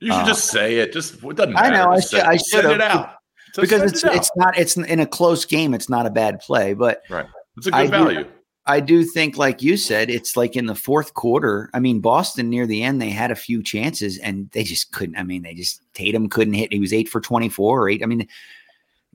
You 0.00 0.12
should 0.12 0.22
uh, 0.22 0.26
just 0.26 0.46
say 0.46 0.76
it. 0.78 0.92
Just 0.92 1.22
it 1.22 1.36
doesn't 1.36 1.56
I 1.56 1.70
matter. 1.70 1.76
know, 1.76 1.90
I 1.90 1.96
Just 1.96 2.10
should- 2.10 2.20
say- 2.20 2.26
I 2.26 2.36
send 2.36 2.62
should've, 2.62 2.70
it 2.72 2.80
out 2.80 3.14
Just 3.54 3.60
because 3.60 3.92
it's 3.92 4.04
it 4.04 4.14
it's 4.14 4.30
not 4.36 4.56
it's 4.58 4.76
in 4.76 5.00
a 5.00 5.06
close 5.06 5.44
game. 5.44 5.74
It's 5.74 5.88
not 5.88 6.06
a 6.06 6.10
bad 6.10 6.40
play, 6.40 6.74
but 6.74 7.02
right. 7.10 7.26
It's 7.56 7.66
a 7.66 7.70
good 7.70 7.84
do- 7.84 7.88
value. 7.90 8.24
I 8.66 8.80
do 8.80 9.02
think, 9.02 9.38
like 9.38 9.62
you 9.62 9.78
said, 9.78 10.10
it's 10.10 10.36
like 10.36 10.54
in 10.54 10.66
the 10.66 10.74
fourth 10.74 11.14
quarter. 11.14 11.70
I 11.72 11.80
mean, 11.80 12.00
Boston 12.00 12.50
near 12.50 12.66
the 12.66 12.82
end, 12.82 13.00
they 13.00 13.08
had 13.08 13.30
a 13.30 13.34
few 13.34 13.62
chances 13.62 14.18
and 14.18 14.50
they 14.50 14.62
just 14.62 14.92
couldn't. 14.92 15.16
I 15.16 15.22
mean, 15.22 15.40
they 15.42 15.54
just 15.54 15.80
Tatum 15.94 16.28
couldn't 16.28 16.52
hit. 16.52 16.70
He 16.70 16.78
was 16.78 16.92
eight 16.92 17.08
for 17.08 17.20
twenty 17.22 17.48
four 17.48 17.82
or 17.82 17.88
eight. 17.88 18.02
I 18.02 18.06
mean, 18.06 18.20
if 18.20 18.28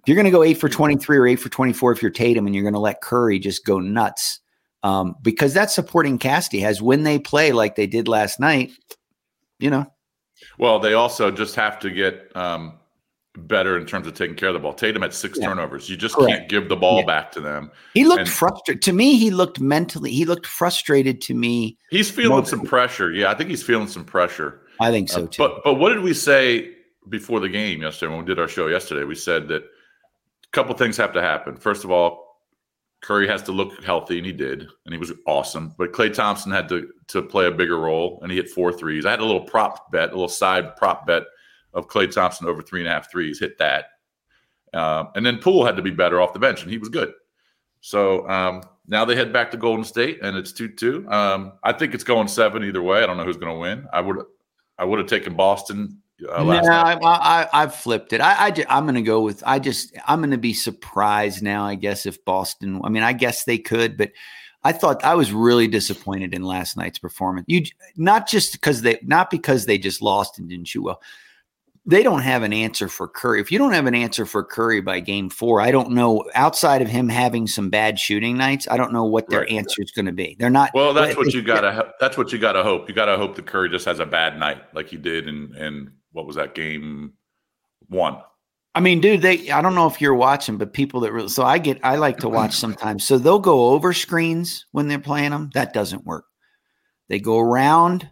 you're 0.08 0.16
going 0.16 0.26
to 0.26 0.32
go 0.32 0.42
eight 0.44 0.56
for 0.58 0.70
twenty 0.70 0.96
three 0.98 1.18
or 1.18 1.28
eight 1.28 1.36
for 1.38 1.50
twenty 1.50 1.72
four 1.72 1.92
if 1.92 2.02
you're 2.02 2.10
Tatum, 2.12 2.48
and 2.48 2.56
you're 2.56 2.64
going 2.64 2.74
to 2.74 2.80
let 2.80 3.02
Curry 3.02 3.38
just 3.38 3.64
go 3.64 3.80
nuts, 3.80 4.40
um, 4.82 5.16
because 5.22 5.54
that 5.54 5.70
supporting 5.70 6.18
cast 6.18 6.52
he 6.52 6.60
has 6.62 6.82
when 6.82 7.04
they 7.04 7.20
play 7.20 7.52
like 7.52 7.76
they 7.76 7.86
did 7.88 8.08
last 8.08 8.40
night. 8.40 8.72
You 9.60 9.70
know, 9.70 9.93
Well, 10.58 10.80
they 10.80 10.94
also 10.94 11.32
just 11.32 11.56
have 11.56 11.80
to 11.80 11.90
get 11.90 12.32
um, 12.36 12.74
better 13.36 13.78
in 13.78 13.86
terms 13.86 14.06
of 14.08 14.14
taking 14.14 14.36
care 14.36 14.50
of 14.50 14.54
the 14.54 14.60
ball. 14.60 14.74
Tatum 14.74 15.02
had 15.02 15.14
six 15.14 15.40
Yeah. 15.40 15.48
turnovers. 15.48 15.90
You 15.90 15.98
just 15.98 16.16
Correct. 16.16 16.30
can't 16.38 16.50
give 16.50 16.70
the 16.70 16.76
ball 16.76 17.00
Yeah. 17.00 17.06
back 17.06 17.32
to 17.34 17.42
them. 17.42 17.72
he 17.94 18.04
looked 18.06 18.20
And- 18.22 18.30
frustrated. 18.30 18.82
To 18.84 18.94
me, 18.94 19.18
he 19.18 19.32
looked 19.32 19.60
mentally. 19.60 20.12
He 20.12 20.26
looked 20.26 20.46
frustrated 20.46 21.20
to 21.22 21.34
me. 21.34 21.78
He's 21.90 22.12
feeling 22.12 22.46
some 22.46 22.62
pressure. 22.62 23.12
Yeah, 23.12 23.32
I 23.32 23.34
think 23.34 23.50
he's 23.50 23.64
feeling 23.64 23.88
some 23.88 24.06
pressure. 24.06 24.62
I 24.80 24.92
think 24.92 25.10
so 25.10 25.24
Uh, 25.24 25.28
too. 25.28 25.38
but 25.38 25.64
but 25.64 25.74
what 25.76 25.90
did 25.94 26.02
we 26.04 26.14
say 26.14 26.72
before 27.10 27.40
the 27.40 27.50
game 27.50 27.82
yesterday 27.82 28.12
when 28.12 28.20
we 28.22 28.26
did 28.26 28.40
our 28.40 28.48
show 28.48 28.68
yesterday? 28.68 29.04
We 29.04 29.16
said 29.16 29.48
that 29.50 29.64
a 29.64 30.50
couple 30.52 30.76
things 30.76 30.98
have 30.98 31.14
to 31.14 31.22
happen. 31.22 31.56
First 31.58 31.84
of 31.84 31.92
all, 31.92 32.23
Curry 33.04 33.28
has 33.28 33.44
to 33.44 33.52
look 33.52 33.84
healthy, 33.84 34.18
and 34.18 34.26
he 34.26 34.32
did, 34.32 34.62
and 34.86 34.94
he 34.94 34.98
was 34.98 35.12
awesome. 35.28 35.76
But 35.78 35.92
Klay 35.92 36.12
Thompson 36.12 36.52
had 36.52 36.70
to 36.70 36.90
to 37.10 37.22
play 37.22 37.46
a 37.46 37.52
bigger 37.52 37.78
role, 37.78 38.20
and 38.22 38.32
he 38.32 38.38
hit 38.38 38.50
four 38.50 38.72
threes. 38.72 39.06
I 39.06 39.12
had 39.12 39.20
a 39.20 39.26
little 39.26 39.44
prop 39.44 39.92
bet, 39.92 40.10
a 40.10 40.14
little 40.14 40.30
side 40.30 40.76
prop 40.78 41.06
bet 41.06 41.24
of 41.74 41.88
Klay 41.88 42.10
Thompson 42.12 42.48
over 42.48 42.62
three 42.62 42.80
and 42.80 42.88
a 42.88 42.92
half 42.92 43.12
threes. 43.12 43.40
Hit 43.40 43.58
that, 43.60 43.86
um, 44.74 45.10
and 45.16 45.26
then 45.26 45.38
Poole 45.38 45.66
had 45.66 45.76
to 45.76 45.82
be 45.82 45.92
better 45.92 46.22
off 46.22 46.34
the 46.34 46.40
bench, 46.40 46.64
and 46.64 46.72
he 46.72 46.78
was 46.78 46.90
good. 46.90 47.14
So 47.82 48.28
um, 48.30 48.64
now 48.88 49.04
they 49.04 49.16
head 49.16 49.34
back 49.34 49.52
to 49.52 49.58
Golden 49.58 49.84
State, 49.84 50.20
and 50.24 50.38
it's 50.38 50.54
two 50.54 50.70
two. 50.70 51.06
Um, 51.10 51.54
I 51.64 51.74
think 51.74 51.94
it's 51.94 52.06
going 52.06 52.30
seven 52.30 52.64
either 52.64 52.82
way. 52.82 53.04
I 53.04 53.06
don't 53.06 53.18
know 53.18 53.26
who's 53.26 53.38
going 53.38 53.54
to 53.54 53.60
win. 53.60 53.86
I 53.92 54.00
would 54.00 54.18
I 54.78 54.86
would 54.86 55.00
have 55.00 55.10
taken 55.10 55.36
Boston. 55.36 56.02
Uh, 56.30 56.44
no. 56.44 56.72
I, 56.72 56.98
I, 57.04 57.48
I've 57.54 57.76
flipped 57.76 58.14
it. 58.14 58.22
I, 58.22 58.48
I 58.48 58.66
I'm 58.70 58.86
going 58.86 58.96
to 58.96 59.02
go 59.02 59.22
with. 59.22 59.44
I 59.46 59.60
just 59.60 59.96
I'm 60.08 60.20
going 60.20 60.32
to 60.32 60.38
be 60.38 60.54
surprised 60.54 61.42
now. 61.42 61.66
I 61.66 61.76
guess 61.76 62.06
if 62.06 62.24
Boston. 62.26 62.82
I 62.84 62.90
mean, 62.90 63.04
I 63.04 63.14
guess 63.14 63.46
they 63.46 63.58
could, 63.58 63.98
but 63.98 64.12
I 64.64 64.72
thought 64.72 65.04
I 65.04 65.16
was 65.16 65.32
really 65.32 65.68
disappointed 65.68 66.34
in 66.34 66.44
last 66.44 66.78
night's 66.78 67.00
performance. 67.00 67.46
You 67.48 67.64
not 67.98 68.28
just 68.28 68.54
because 68.54 68.82
they 68.82 69.00
not 69.04 69.30
because 69.30 69.66
they 69.66 69.78
just 69.78 70.02
lost 70.02 70.40
and 70.40 70.50
didn't 70.50 70.68
shoot 70.68 70.84
well. 70.84 71.02
They 71.86 72.02
don't 72.02 72.22
have 72.22 72.44
an 72.44 72.54
answer 72.54 72.88
for 72.88 73.10
Curry. 73.10 73.42
If 73.42 73.52
you 73.52 73.58
don't 73.58 73.74
have 73.74 73.88
an 73.88 73.96
answer 73.96 74.26
for 74.26 74.42
Curry 74.42 74.80
by 74.80 75.02
game 75.02 75.30
four, 75.30 75.60
I 75.60 75.70
don't 75.70 75.92
know. 75.92 76.24
Outside 76.34 76.82
of 76.82 76.88
him 76.88 77.10
having 77.10 77.46
some 77.46 77.70
bad 77.70 78.00
shooting 78.00 78.38
nights, 78.38 78.70
I 78.72 78.78
don't 78.78 78.94
know 78.94 79.04
what 79.04 79.28
their 79.28 79.42
Right. 79.42 79.52
answer 79.52 79.82
is 79.82 79.92
going 79.92 80.06
to 80.06 80.14
be. 80.14 80.38
They're 80.40 80.50
not. 80.50 80.72
Well, 80.74 80.94
that's 80.94 81.18
what 81.18 81.34
you 81.34 81.42
gotta. 81.42 81.94
That's 82.00 82.18
what 82.18 82.32
you 82.32 82.40
gotta 82.40 82.64
hope. 82.64 82.88
You 82.88 82.96
gotta 82.96 83.18
hope 83.18 83.36
that 83.36 83.48
Curry 83.48 83.68
just 83.70 83.84
has 83.84 84.00
a 84.00 84.06
bad 84.06 84.40
night, 84.40 84.64
like 84.74 84.88
he 84.88 84.96
did 84.96 85.28
in 85.28 85.54
in 85.58 85.92
what 86.14 86.26
was 86.26 86.38
that 86.38 86.56
game 86.56 87.14
one. 87.90 88.18
I 88.76 88.80
mean, 88.80 89.02
dude, 89.02 89.22
they 89.22 89.52
I 89.52 89.62
don't 89.62 89.76
know 89.76 89.88
if 89.88 90.02
you're 90.02 90.16
watching, 90.16 90.58
but 90.58 90.74
people 90.74 91.02
that 91.02 91.12
really 91.12 91.30
so 91.30 91.44
I 91.44 91.58
get 91.58 91.80
I 91.84 91.98
like 91.98 92.18
to 92.20 92.30
watch 92.30 92.54
sometimes. 92.56 93.04
So 93.04 93.18
they'll 93.18 93.40
go 93.40 93.70
over 93.70 93.94
screens 93.94 94.66
when 94.72 94.88
they're 94.88 95.00
playing 95.00 95.32
them. 95.32 95.52
That 95.54 95.74
doesn't 95.74 96.06
work. 96.06 96.26
They 97.10 97.20
go 97.20 97.40
around, 97.40 98.10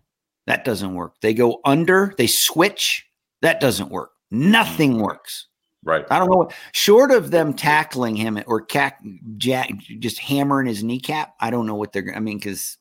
that 0.48 0.66
doesn't 0.66 0.94
work. 0.94 1.16
They 1.22 1.34
go 1.34 1.62
under, 1.66 2.14
they 2.18 2.28
switch, 2.28 3.06
that 3.42 3.60
doesn't 3.60 3.90
work. 3.90 4.12
Nothing 4.30 4.94
mm-hmm. 4.94 5.04
works. 5.04 5.48
Right. 5.84 6.06
I 6.12 6.20
don't 6.20 6.30
know 6.30 6.38
what 6.38 6.54
short 6.74 7.10
of 7.10 7.32
them 7.32 7.56
tackling 7.56 8.16
him 8.16 8.40
or 8.46 8.62
cack, 8.62 9.02
jack, 9.38 9.72
just 9.98 10.20
hammering 10.20 10.68
his 10.68 10.84
kneecap. 10.84 11.34
I 11.40 11.50
don't 11.50 11.66
know 11.66 11.74
what 11.74 11.92
they're. 11.92 12.14
I 12.16 12.20
mean, 12.20 12.38
because 12.38 12.78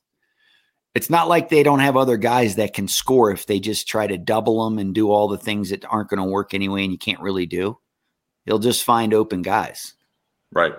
it's 0.95 1.11
not 1.11 1.29
like 1.29 1.49
they 1.49 1.63
don't 1.63 1.81
have 1.81 1.97
other 1.97 2.17
guys 2.17 2.57
that 2.57 2.75
can 2.75 2.89
score 2.89 3.31
if 3.31 3.47
they 3.47 3.61
just 3.61 3.87
try 3.89 4.07
to 4.07 4.19
double 4.19 4.65
them 4.65 4.79
and 4.79 4.95
do 4.95 5.11
all 5.11 5.29
the 5.29 5.39
things 5.39 5.71
that 5.71 5.85
aren't 5.85 6.11
going 6.11 6.23
to 6.23 6.29
work 6.29 6.53
anyway, 6.55 6.83
and 6.83 6.93
you 6.93 6.99
can't 6.99 7.21
really 7.21 7.47
do. 7.47 7.79
You'll 8.45 8.59
just 8.59 8.85
find 8.85 9.15
open 9.15 9.43
guys. 9.43 9.95
Right. 10.53 10.75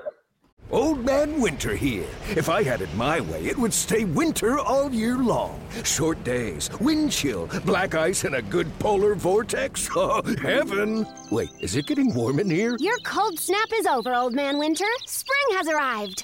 Old 0.71 1.03
Man 1.05 1.41
Winter 1.41 1.75
here. 1.75 2.07
If 2.29 2.47
I 2.47 2.63
had 2.63 2.81
it 2.81 2.93
my 2.95 3.19
way, 3.19 3.43
it 3.45 3.57
would 3.57 3.73
stay 3.73 4.05
winter 4.05 4.57
all 4.57 4.89
year 4.89 5.17
long. 5.17 5.59
Short 5.83 6.23
days, 6.23 6.69
wind 6.79 7.11
chill, 7.11 7.49
black 7.65 7.93
ice, 7.93 8.23
and 8.23 8.35
a 8.35 8.41
good 8.41 8.67
polar 8.79 9.15
vortex. 9.15 9.89
Oh, 10.03 10.23
heaven! 10.41 11.05
Wait, 11.29 11.49
is 11.59 11.75
it 11.75 11.85
getting 11.85 12.13
warm 12.13 12.39
in 12.39 12.49
here? 12.49 12.77
Your 12.79 12.97
cold 13.05 13.37
snap 13.37 13.67
is 13.73 13.85
over, 13.85 14.15
Old 14.15 14.33
Man 14.33 14.57
Winter. 14.57 14.85
Spring 15.05 15.57
has 15.57 15.67
arrived. 15.67 16.23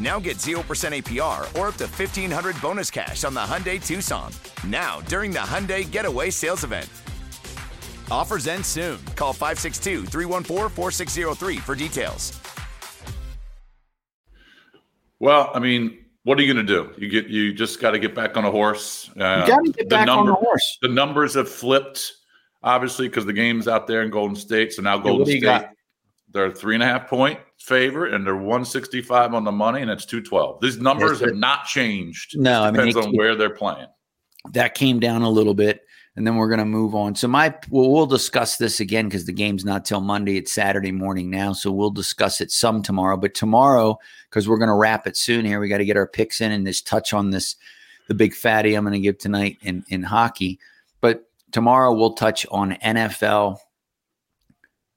Now 0.00 0.18
get 0.18 0.38
0% 0.38 0.54
APR 0.62 1.40
or 1.58 1.68
up 1.68 1.76
to 1.76 1.84
1500 1.86 2.60
bonus 2.62 2.90
cash 2.90 3.22
on 3.24 3.34
the 3.34 3.40
Hyundai 3.40 3.84
Tucson. 3.84 4.32
Now, 4.66 5.02
during 5.02 5.30
the 5.30 5.38
Hyundai 5.40 5.88
Getaway 5.88 6.30
Sales 6.30 6.64
Event. 6.64 6.88
Offers 8.10 8.46
end 8.48 8.64
soon. 8.64 8.98
Call 9.14 9.32
562 9.34 10.06
314 10.06 10.68
4603 10.70 11.58
for 11.58 11.74
details. 11.74 12.40
Well, 15.20 15.50
I 15.54 15.58
mean, 15.58 15.98
what 16.24 16.38
are 16.38 16.42
you 16.42 16.52
going 16.52 16.66
to 16.66 16.72
do? 16.72 16.92
You 16.96 17.08
get 17.10 17.26
you 17.26 17.52
just 17.52 17.78
got 17.80 17.90
to 17.90 17.98
get 17.98 18.14
back 18.14 18.36
on 18.38 18.44
a 18.46 18.50
horse. 18.50 19.10
Uh, 19.10 19.44
You 19.46 19.52
got 19.52 19.64
to 19.64 19.72
get 19.72 19.88
back 19.90 20.08
on 20.08 20.26
the 20.26 20.34
horse. 20.34 20.78
The 20.80 20.88
numbers 20.88 21.34
have 21.34 21.48
flipped, 21.48 22.12
obviously, 22.62 23.06
because 23.06 23.26
the 23.26 23.32
game's 23.34 23.68
out 23.68 23.86
there 23.86 24.02
in 24.02 24.10
Golden 24.10 24.34
State. 24.34 24.72
So 24.72 24.80
now 24.82 24.96
Golden 24.98 25.26
do 25.26 25.32
State, 25.32 25.42
got? 25.42 25.70
they're 26.32 26.46
a 26.46 26.54
three 26.54 26.74
and 26.74 26.82
a 26.82 26.86
half 26.86 27.06
point 27.08 27.38
favorite, 27.60 28.14
and 28.14 28.26
they're 28.26 28.36
one 28.36 28.64
sixty 28.64 29.00
five 29.02 29.34
on 29.34 29.44
the 29.44 29.52
money, 29.52 29.82
and 29.82 29.90
it's 29.90 30.04
two 30.04 30.20
twelve. 30.22 30.60
These 30.60 30.78
numbers 30.78 31.20
Yes, 31.20 31.30
have 31.30 31.36
not 31.38 31.64
changed. 31.66 32.38
No, 32.38 32.62
I 32.62 32.70
mean, 32.70 32.86
depends 32.86 32.96
it 32.96 33.04
on 33.04 33.16
where 33.16 33.34
they're 33.36 33.50
playing. 33.50 33.86
that 34.52 34.74
came 34.74 34.98
down 35.00 35.22
a 35.22 35.30
little 35.30 35.54
bit 35.54 35.82
and 36.16 36.26
then 36.26 36.34
we're 36.36 36.48
going 36.48 36.58
to 36.58 36.64
move 36.64 36.94
on 36.94 37.14
so 37.14 37.28
my 37.28 37.54
well, 37.70 37.90
we'll 37.90 38.06
discuss 38.06 38.56
this 38.56 38.80
again 38.80 39.04
because 39.06 39.26
the 39.26 39.32
game's 39.32 39.64
not 39.64 39.84
till 39.84 40.00
monday 40.00 40.36
it's 40.38 40.52
saturday 40.52 40.90
morning 40.90 41.30
now 41.30 41.52
so 41.52 41.70
we'll 41.70 41.90
discuss 41.90 42.40
it 42.40 42.50
some 42.50 42.82
tomorrow 42.82 43.16
but 43.16 43.32
tomorrow 43.34 43.96
because 44.28 44.48
we're 44.48 44.56
going 44.58 44.68
to 44.70 44.74
wrap 44.74 45.06
it 45.06 45.16
soon 45.16 45.44
here 45.44 45.60
we 45.60 45.68
got 45.68 45.78
to 45.78 45.84
get 45.84 45.96
our 45.96 46.06
picks 46.08 46.40
in 46.40 46.50
and 46.52 46.66
this 46.66 46.80
touch 46.82 47.12
on 47.12 47.30
this 47.30 47.54
the 48.08 48.14
big 48.14 48.34
fatty 48.34 48.74
i'm 48.74 48.82
going 48.84 48.92
to 48.94 48.98
give 48.98 49.18
tonight 49.18 49.56
in 49.62 49.84
in 49.88 50.02
hockey 50.02 50.58
but 51.00 51.28
tomorrow 51.52 51.92
we'll 51.94 52.14
touch 52.14 52.44
on 52.50 52.72
nfl 52.82 53.58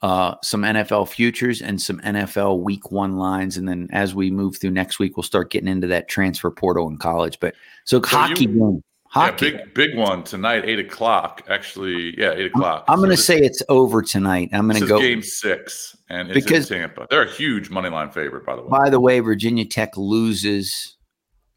uh, 0.04 0.36
some 0.44 0.62
NFL 0.62 1.08
futures 1.08 1.62
and 1.62 1.82
some 1.82 2.00
NFL 2.02 2.60
week 2.60 2.92
one 2.92 3.16
lines. 3.18 3.58
And 3.58 3.68
then 3.68 3.88
as 3.92 4.14
we 4.14 4.30
move 4.30 4.58
through 4.58 4.72
next 4.72 5.00
week, 5.00 5.18
we'll 5.18 5.24
start 5.24 5.50
getting 5.50 5.70
into 5.70 5.88
that 5.88 6.10
transfer 6.10 6.52
portal 6.52 6.88
in 6.90 6.98
college. 6.98 7.40
But 7.40 7.56
so, 7.86 8.00
So 8.02 8.08
hockey 8.18 8.44
you- 8.44 8.48
game. 8.50 8.84
Hockey. 9.08 9.46
Yeah, 9.46 9.52
big 9.66 9.74
big 9.76 9.96
one 9.98 10.24
tonight, 10.24 10.66
eight 10.66 10.80
o'clock. 10.80 11.44
Actually, 11.48 12.20
yeah, 12.20 12.32
eight 12.34 12.48
o'clock. 12.48 12.84
I'm 12.88 12.98
going 12.98 13.12
to 13.12 13.18
say 13.18 13.38
it's 13.38 13.62
over 13.70 14.02
tonight. 14.02 14.50
I'm 14.54 14.68
gonna 14.68 14.86
go. 14.88 15.00
game 15.00 15.22
six, 15.22 15.96
and 16.10 16.32
it's 16.32 16.44
Because- 16.44 16.72
in 16.72 16.80
Tampa. 16.80 17.06
They're 17.12 17.22
a 17.22 17.32
huge 17.32 17.70
money 17.70 17.90
line 17.90 18.10
favorite, 18.10 18.44
by 18.44 18.56
the 18.56 18.64
way. 18.64 18.70
By 18.70 18.90
the 18.90 19.00
way, 19.00 19.20
Virginia 19.20 19.66
Tech 19.66 19.96
loses. 19.98 20.98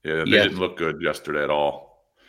yeah, 0.04 0.24
they 0.24 0.32
yeah. 0.32 0.42
didn't 0.42 0.58
look 0.58 0.76
good 0.76 1.00
yesterday 1.00 1.42
at 1.42 1.50
all. 1.50 1.85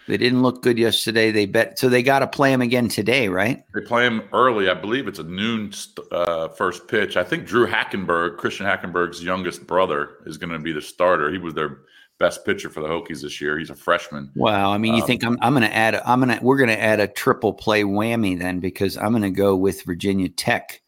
They 0.08 0.18
didn't 0.18 0.42
look 0.42 0.64
good 0.64 0.78
yesterday. 0.78 1.32
They 1.32 1.46
bet 1.46 1.78
so 1.78 1.90
they 1.90 2.02
got 2.02 2.20
to 2.20 2.28
play 2.28 2.52
them 2.52 2.62
again 2.62 2.88
today, 2.88 3.28
right? 3.28 3.64
They 3.74 3.82
play 3.82 4.06
him 4.06 4.24
early. 4.32 4.70
I 4.70 4.74
believe 4.74 5.08
it's 5.08 5.20
a 5.20 5.24
noon 5.24 5.72
uh, 6.12 6.48
first 6.50 6.88
pitch. 6.88 7.18
I 7.18 7.24
think 7.24 7.46
Drew 7.46 7.68
Hackenberg, 7.68 8.38
Christian 8.38 8.66
Hackenberg's 8.66 9.22
youngest 9.24 9.68
brother, 9.68 10.20
is 10.26 10.38
going 10.38 10.52
to 10.52 10.60
be 10.60 10.72
the 10.72 10.82
starter. 10.82 11.30
He 11.30 11.38
was 11.38 11.54
their 11.54 11.80
best 12.20 12.46
pitcher 12.46 12.70
for 12.70 12.80
the 12.82 12.88
Hokies 12.88 13.22
this 13.22 13.42
year. 13.42 13.60
He's 13.60 13.70
a 13.70 13.76
freshman. 13.76 14.32
Wow. 14.36 14.72
I 14.72 14.78
mean, 14.78 14.96
you 14.96 15.02
Um, 15.02 15.08
think 15.08 15.24
I'm 15.26 15.38
I'm 15.42 15.54
going 15.54 15.70
to 15.70 15.76
add 15.76 15.96
I'm 16.06 16.22
going 16.22 16.38
to 16.38 16.44
we're 16.44 16.58
going 16.58 16.70
to 16.70 16.82
add 16.82 17.00
a 17.02 17.08
triple 17.08 17.54
play 17.54 17.84
whammy 17.84 18.40
then 18.40 18.60
because 18.60 18.98
I'm 18.98 19.12
going 19.12 19.24
to 19.24 19.30
go 19.30 19.56
with 19.58 19.84
Virginia 19.84 20.30
Tech 20.30 20.82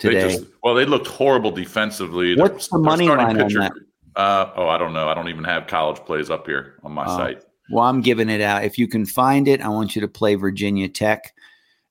They 0.00 0.10
today. 0.10 0.36
just- 0.36 0.44
well, 0.62 0.74
they 0.74 0.84
looked 0.84 1.06
horrible 1.06 1.50
defensively. 1.50 2.36
What's 2.36 2.68
the 2.68 2.78
money 2.78 3.08
line 3.08 3.40
on 3.40 3.48
that? 3.54 3.72
Uh, 4.16 4.50
oh, 4.56 4.68
I 4.68 4.76
don't 4.76 4.92
know. 4.92 5.08
I 5.08 5.14
don't 5.14 5.28
even 5.28 5.44
have 5.44 5.66
college 5.66 5.98
plays 6.04 6.28
up 6.30 6.44
here 6.46 6.74
on 6.82 6.92
my 6.92 7.06
Oh. 7.06 7.16
site. 7.16 7.42
Well, 7.70 7.84
I'm 7.84 8.00
giving 8.00 8.28
it 8.28 8.40
out. 8.40 8.64
If 8.64 8.78
you 8.78 8.88
can 8.88 9.06
find 9.06 9.46
it, 9.46 9.60
I 9.60 9.68
want 9.68 9.94
you 9.94 10.00
to 10.00 10.08
play 10.08 10.34
Virginia 10.34 10.88
Tech, 10.88 11.34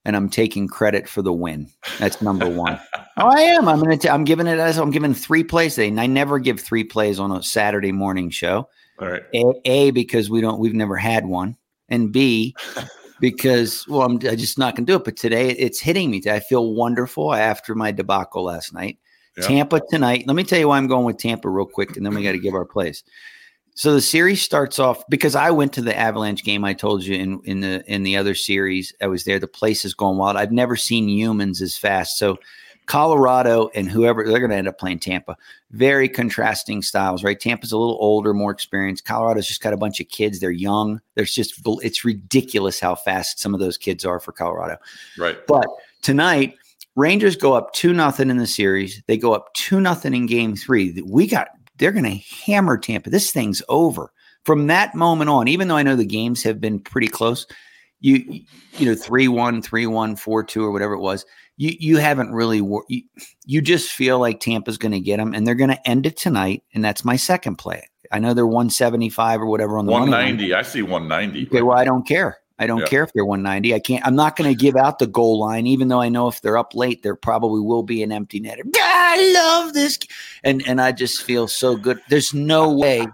and 0.05 0.15
I'm 0.15 0.29
taking 0.29 0.67
credit 0.67 1.07
for 1.07 1.21
the 1.21 1.33
win. 1.33 1.69
That's 1.99 2.21
number 2.21 2.49
one. 2.49 2.79
oh, 3.17 3.27
I 3.27 3.41
am. 3.41 3.67
I'm 3.67 3.79
gonna. 3.79 3.97
T- 3.97 4.09
I'm 4.09 4.23
giving 4.23 4.47
it 4.47 4.59
as 4.59 4.77
I'm 4.77 4.91
giving 4.91 5.13
three 5.13 5.43
plays 5.43 5.75
today. 5.75 5.87
And 5.87 5.99
I 5.99 6.07
never 6.07 6.39
give 6.39 6.59
three 6.59 6.83
plays 6.83 7.19
on 7.19 7.31
a 7.31 7.41
Saturday 7.41 7.91
morning 7.91 8.29
show. 8.29 8.67
All 8.99 9.09
right. 9.09 9.23
A, 9.33 9.53
a 9.65 9.91
because 9.91 10.29
we 10.29 10.41
don't. 10.41 10.59
We've 10.59 10.73
never 10.73 10.97
had 10.97 11.25
one, 11.25 11.55
and 11.87 12.11
B 12.11 12.55
because 13.21 13.87
well, 13.87 14.01
I'm, 14.01 14.13
I'm 14.13 14.37
just 14.37 14.57
not 14.57 14.75
gonna 14.75 14.85
do 14.85 14.95
it. 14.95 15.05
But 15.05 15.15
today 15.15 15.51
it's 15.51 15.79
hitting 15.79 16.11
me. 16.11 16.21
I 16.29 16.39
feel 16.39 16.73
wonderful 16.73 17.33
after 17.33 17.73
my 17.75 17.91
debacle 17.91 18.43
last 18.43 18.73
night. 18.73 18.97
Tampa 19.41 19.81
tonight. 19.89 20.25
Let 20.27 20.35
me 20.35 20.43
tell 20.43 20.59
you 20.59 20.67
why 20.67 20.77
I'm 20.77 20.87
going 20.87 21.05
with 21.05 21.17
Tampa 21.17 21.49
real 21.49 21.65
quick, 21.65 21.95
and 21.95 22.05
then 22.05 22.13
we 22.13 22.23
got 22.23 22.33
to 22.33 22.39
give 22.39 22.53
our 22.53 22.65
plays. 22.65 23.03
So 23.79 23.93
the 23.93 24.01
series 24.01 24.41
starts 24.41 24.77
off 24.77 25.07
because 25.07 25.35
I 25.35 25.51
went 25.51 25.71
to 25.71 25.81
the 25.81 25.97
Avalanche 25.97 26.43
game. 26.43 26.65
I 26.65 26.73
told 26.73 27.01
you 27.01 27.15
in 27.15 27.39
in 27.45 27.61
the 27.61 27.81
in 27.89 28.03
the 28.03 28.17
other 28.17 28.35
series, 28.35 28.91
I 28.99 29.07
was 29.07 29.23
there. 29.23 29.39
The 29.39 29.47
place 29.47 29.85
is 29.85 29.93
going 29.93 30.17
wild. 30.17 30.35
I've 30.35 30.51
never 30.51 30.75
seen 30.75 31.07
humans 31.07 31.61
as 31.61 31.77
fast. 31.77 32.17
So 32.17 32.39
Colorado 32.87 33.69
and 33.73 33.89
whoever 33.89 34.25
they're 34.25 34.39
going 34.39 34.51
to 34.51 34.57
end 34.57 34.67
up 34.67 34.79
playing 34.79 34.99
Tampa. 34.99 35.37
Very 35.71 36.09
contrasting 36.09 36.81
styles, 36.81 37.23
right? 37.23 37.39
Tampa's 37.39 37.71
a 37.71 37.77
little 37.77 37.97
older, 38.01 38.33
more 38.33 38.51
experienced. 38.51 39.05
Colorado's 39.05 39.47
just 39.47 39.63
got 39.63 39.71
a 39.71 39.77
bunch 39.77 40.01
of 40.01 40.09
kids. 40.09 40.41
They're 40.41 40.51
young. 40.51 40.99
There's 41.15 41.33
just 41.33 41.61
it's 41.65 42.03
ridiculous 42.03 42.81
how 42.81 42.95
fast 42.95 43.39
some 43.39 43.53
of 43.53 43.61
those 43.61 43.77
kids 43.77 44.03
are 44.03 44.19
for 44.19 44.33
Colorado. 44.33 44.75
Right. 45.17 45.37
But 45.47 45.67
tonight, 46.01 46.57
Rangers 46.97 47.37
go 47.37 47.53
up 47.53 47.71
two 47.71 47.93
nothing 47.93 48.29
in 48.29 48.35
the 48.35 48.45
series. 48.45 49.01
They 49.07 49.15
go 49.15 49.31
up 49.31 49.53
two 49.53 49.79
nothing 49.79 50.13
in 50.13 50.25
game 50.25 50.57
three. 50.57 51.01
We 51.05 51.27
got 51.27 51.58
they're 51.79 51.91
going 51.91 52.03
to 52.03 52.45
hammer 52.45 52.77
Tampa. 52.77 53.09
This 53.09 53.31
thing's 53.31 53.63
over 53.69 54.11
from 54.43 54.67
that 54.67 54.93
moment 54.93 55.29
on. 55.29 55.47
Even 55.47 55.67
though 55.67 55.77
I 55.77 55.83
know 55.83 55.95
the 55.95 56.05
games 56.05 56.43
have 56.43 56.61
been 56.61 56.79
pretty 56.79 57.07
close, 57.07 57.47
you 58.01 58.41
you 58.77 58.85
know 58.85 58.95
three 58.95 59.27
one, 59.27 59.61
three 59.61 59.87
one, 59.87 60.15
four 60.15 60.43
two, 60.43 60.63
or 60.63 60.71
whatever 60.71 60.93
it 60.93 61.01
was. 61.01 61.25
You 61.57 61.75
you 61.79 61.97
haven't 61.97 62.31
really 62.31 62.61
wor- 62.61 62.85
you, 62.87 63.01
you 63.45 63.61
just 63.61 63.91
feel 63.91 64.19
like 64.19 64.39
Tampa's 64.39 64.77
going 64.77 64.91
to 64.91 64.99
get 64.99 65.17
them, 65.17 65.33
and 65.33 65.45
they're 65.45 65.55
going 65.55 65.71
to 65.71 65.89
end 65.89 66.05
it 66.05 66.15
tonight. 66.15 66.63
And 66.73 66.83
that's 66.83 67.03
my 67.03 67.15
second 67.15 67.55
play. 67.55 67.89
I 68.11 68.19
know 68.19 68.33
they're 68.33 68.47
one 68.47 68.69
seventy 68.69 69.09
five 69.09 69.41
or 69.41 69.47
whatever 69.47 69.77
on 69.77 69.85
the 69.85 69.91
190. 69.91 70.53
I 70.53 70.61
see 70.61 70.81
190. 70.81 71.47
Okay, 71.47 71.61
well, 71.61 71.77
I 71.77 71.85
don't 71.85 72.07
care. 72.07 72.39
I 72.59 72.67
don't 72.67 72.79
Yeah. 72.79 72.85
care 72.87 73.03
if 73.03 73.13
they're 73.13 73.25
190. 73.25 73.73
I 73.73 73.79
can't. 73.79 74.05
I'm 74.05 74.15
not 74.15 74.35
going 74.35 74.49
to 74.49 74.55
give 74.55 74.75
out 74.75 74.99
the 74.99 75.07
goal 75.07 75.39
line, 75.39 75.65
even 75.65 75.87
though 75.87 76.01
I 76.01 76.09
know 76.09 76.27
if 76.27 76.41
they're 76.41 76.57
up 76.57 76.75
late, 76.75 77.01
there 77.03 77.15
probably 77.15 77.61
will 77.61 77.83
be 77.83 78.03
an 78.03 78.11
empty 78.11 78.39
netter. 78.41 78.61
I 78.75 79.31
love 79.33 79.73
this, 79.73 79.97
and 80.43 80.61
and 80.67 80.79
I 80.81 80.91
just 80.91 81.23
feel 81.23 81.47
so 81.47 81.75
good. 81.75 81.99
There's 82.09 82.33
no 82.33 82.71
way 82.71 83.07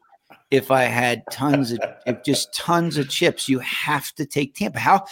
if 0.52 0.72
I 0.72 0.84
had 0.84 1.24
tons 1.32 1.72
of 1.72 1.80
if 2.06 2.24
just 2.24 2.54
tons 2.54 2.98
of 2.98 3.08
chips, 3.10 3.48
you 3.48 3.60
have 3.60 4.12
to 4.16 4.26
take 4.26 4.56
Tampa. 4.56 4.80
How 4.80 5.06